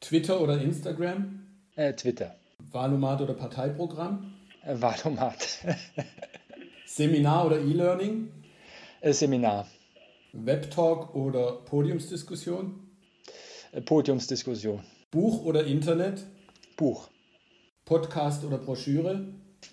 Twitter 0.00 0.40
oder 0.40 0.60
Instagram? 0.60 1.40
Äh, 1.74 1.94
Twitter. 1.94 2.36
Wahlomat 2.72 3.20
oder 3.20 3.34
Parteiprogramm? 3.34 4.34
Äh, 4.64 4.74
Wahlomat. 4.80 5.58
Seminar 6.86 7.46
oder 7.46 7.60
E-Learning? 7.60 8.28
Äh, 9.00 9.12
Seminar. 9.12 9.66
Webtalk 10.32 11.14
oder 11.14 11.52
Podiumsdiskussion? 11.52 12.88
Äh, 13.72 13.80
Podiumsdiskussion. 13.80 14.80
Buch 15.10 15.44
oder 15.44 15.64
Internet? 15.64 16.24
Buch. 16.76 17.08
Podcast 17.84 18.44
oder 18.44 18.58
Broschüre? 18.58 19.24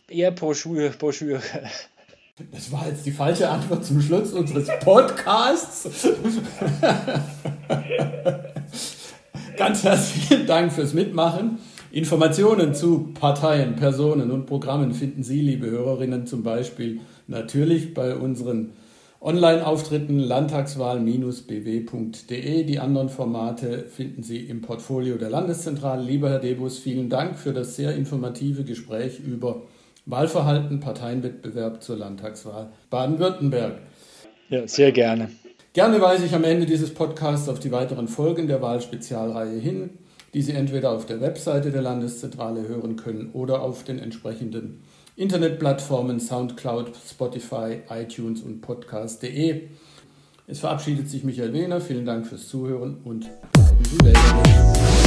Eher 0.07 0.31
Broschüre. 0.31 0.91
Broschüre. 0.91 1.41
Das 2.51 2.69
war 2.69 2.85
jetzt 2.85 3.05
die 3.05 3.13
falsche 3.13 3.47
Antwort 3.49 3.85
zum 3.85 4.01
Schluss 4.01 4.33
unseres 4.33 4.67
Podcasts. 4.81 5.87
Ganz 9.55 9.83
herzlichen 9.85 10.45
Dank 10.45 10.73
fürs 10.73 10.93
Mitmachen. 10.93 11.59
Informationen 11.95 12.75
zu 12.75 13.13
Parteien, 13.17 13.77
Personen 13.77 14.29
und 14.29 14.45
Programmen 14.47 14.93
finden 14.93 15.23
Sie, 15.23 15.39
liebe 15.39 15.67
Hörerinnen, 15.67 16.27
zum 16.27 16.43
Beispiel 16.43 16.99
natürlich 17.27 17.93
bei 17.93 18.17
unseren 18.17 18.73
Online-Auftritten 19.21 20.19
landtagswahl-bw.de. 20.19 22.63
Die 22.65 22.79
anderen 22.79 23.07
Formate 23.07 23.85
finden 23.87 24.23
Sie 24.23 24.39
im 24.39 24.61
Portfolio 24.61 25.15
der 25.15 25.29
Landeszentrale. 25.29 26.03
Lieber 26.03 26.31
Herr 26.31 26.39
Debus, 26.39 26.79
vielen 26.79 27.07
Dank 27.07 27.39
für 27.39 27.53
das 27.53 27.77
sehr 27.77 27.95
informative 27.95 28.65
Gespräch 28.65 29.21
über 29.21 29.61
Wahlverhalten, 30.05 30.81
Parteienwettbewerb 30.81 31.81
zur 31.81 31.95
Landtagswahl 31.95 32.73
Baden-Württemberg. 32.89 33.77
Ja, 34.49 34.67
sehr 34.67 34.91
gerne. 34.91 35.29
Gerne 35.71 36.01
weise 36.01 36.25
ich 36.25 36.35
am 36.35 36.43
Ende 36.43 36.65
dieses 36.65 36.93
Podcasts 36.93 37.47
auf 37.47 37.61
die 37.61 37.71
weiteren 37.71 38.09
Folgen 38.09 38.47
der 38.47 38.61
Wahlspezialreihe 38.61 39.59
hin 39.59 39.91
die 40.35 40.41
Sie 40.41 40.51
entweder 40.51 40.91
auf 40.91 41.05
der 41.05 41.21
Webseite 41.21 41.71
der 41.71 41.81
Landeszentrale 41.81 42.67
hören 42.67 42.97
können 42.97 43.29
oder 43.31 43.61
auf 43.61 43.85
den 43.85 43.99
entsprechenden 43.99 44.81
Internetplattformen 45.15 46.19
Soundcloud, 46.19 46.91
Spotify, 47.09 47.77
iTunes 47.89 48.41
und 48.41 48.59
Podcast.de. 48.59 49.69
Es 50.45 50.59
verabschiedet 50.59 51.09
sich 51.09 51.23
Michael 51.23 51.53
Wehner. 51.53 51.79
Vielen 51.79 52.05
Dank 52.05 52.27
fürs 52.27 52.49
Zuhören 52.49 52.97
und 53.05 53.29
bleiben 53.53 53.85
Sie 53.85 53.97
wählerisch. 54.05 55.04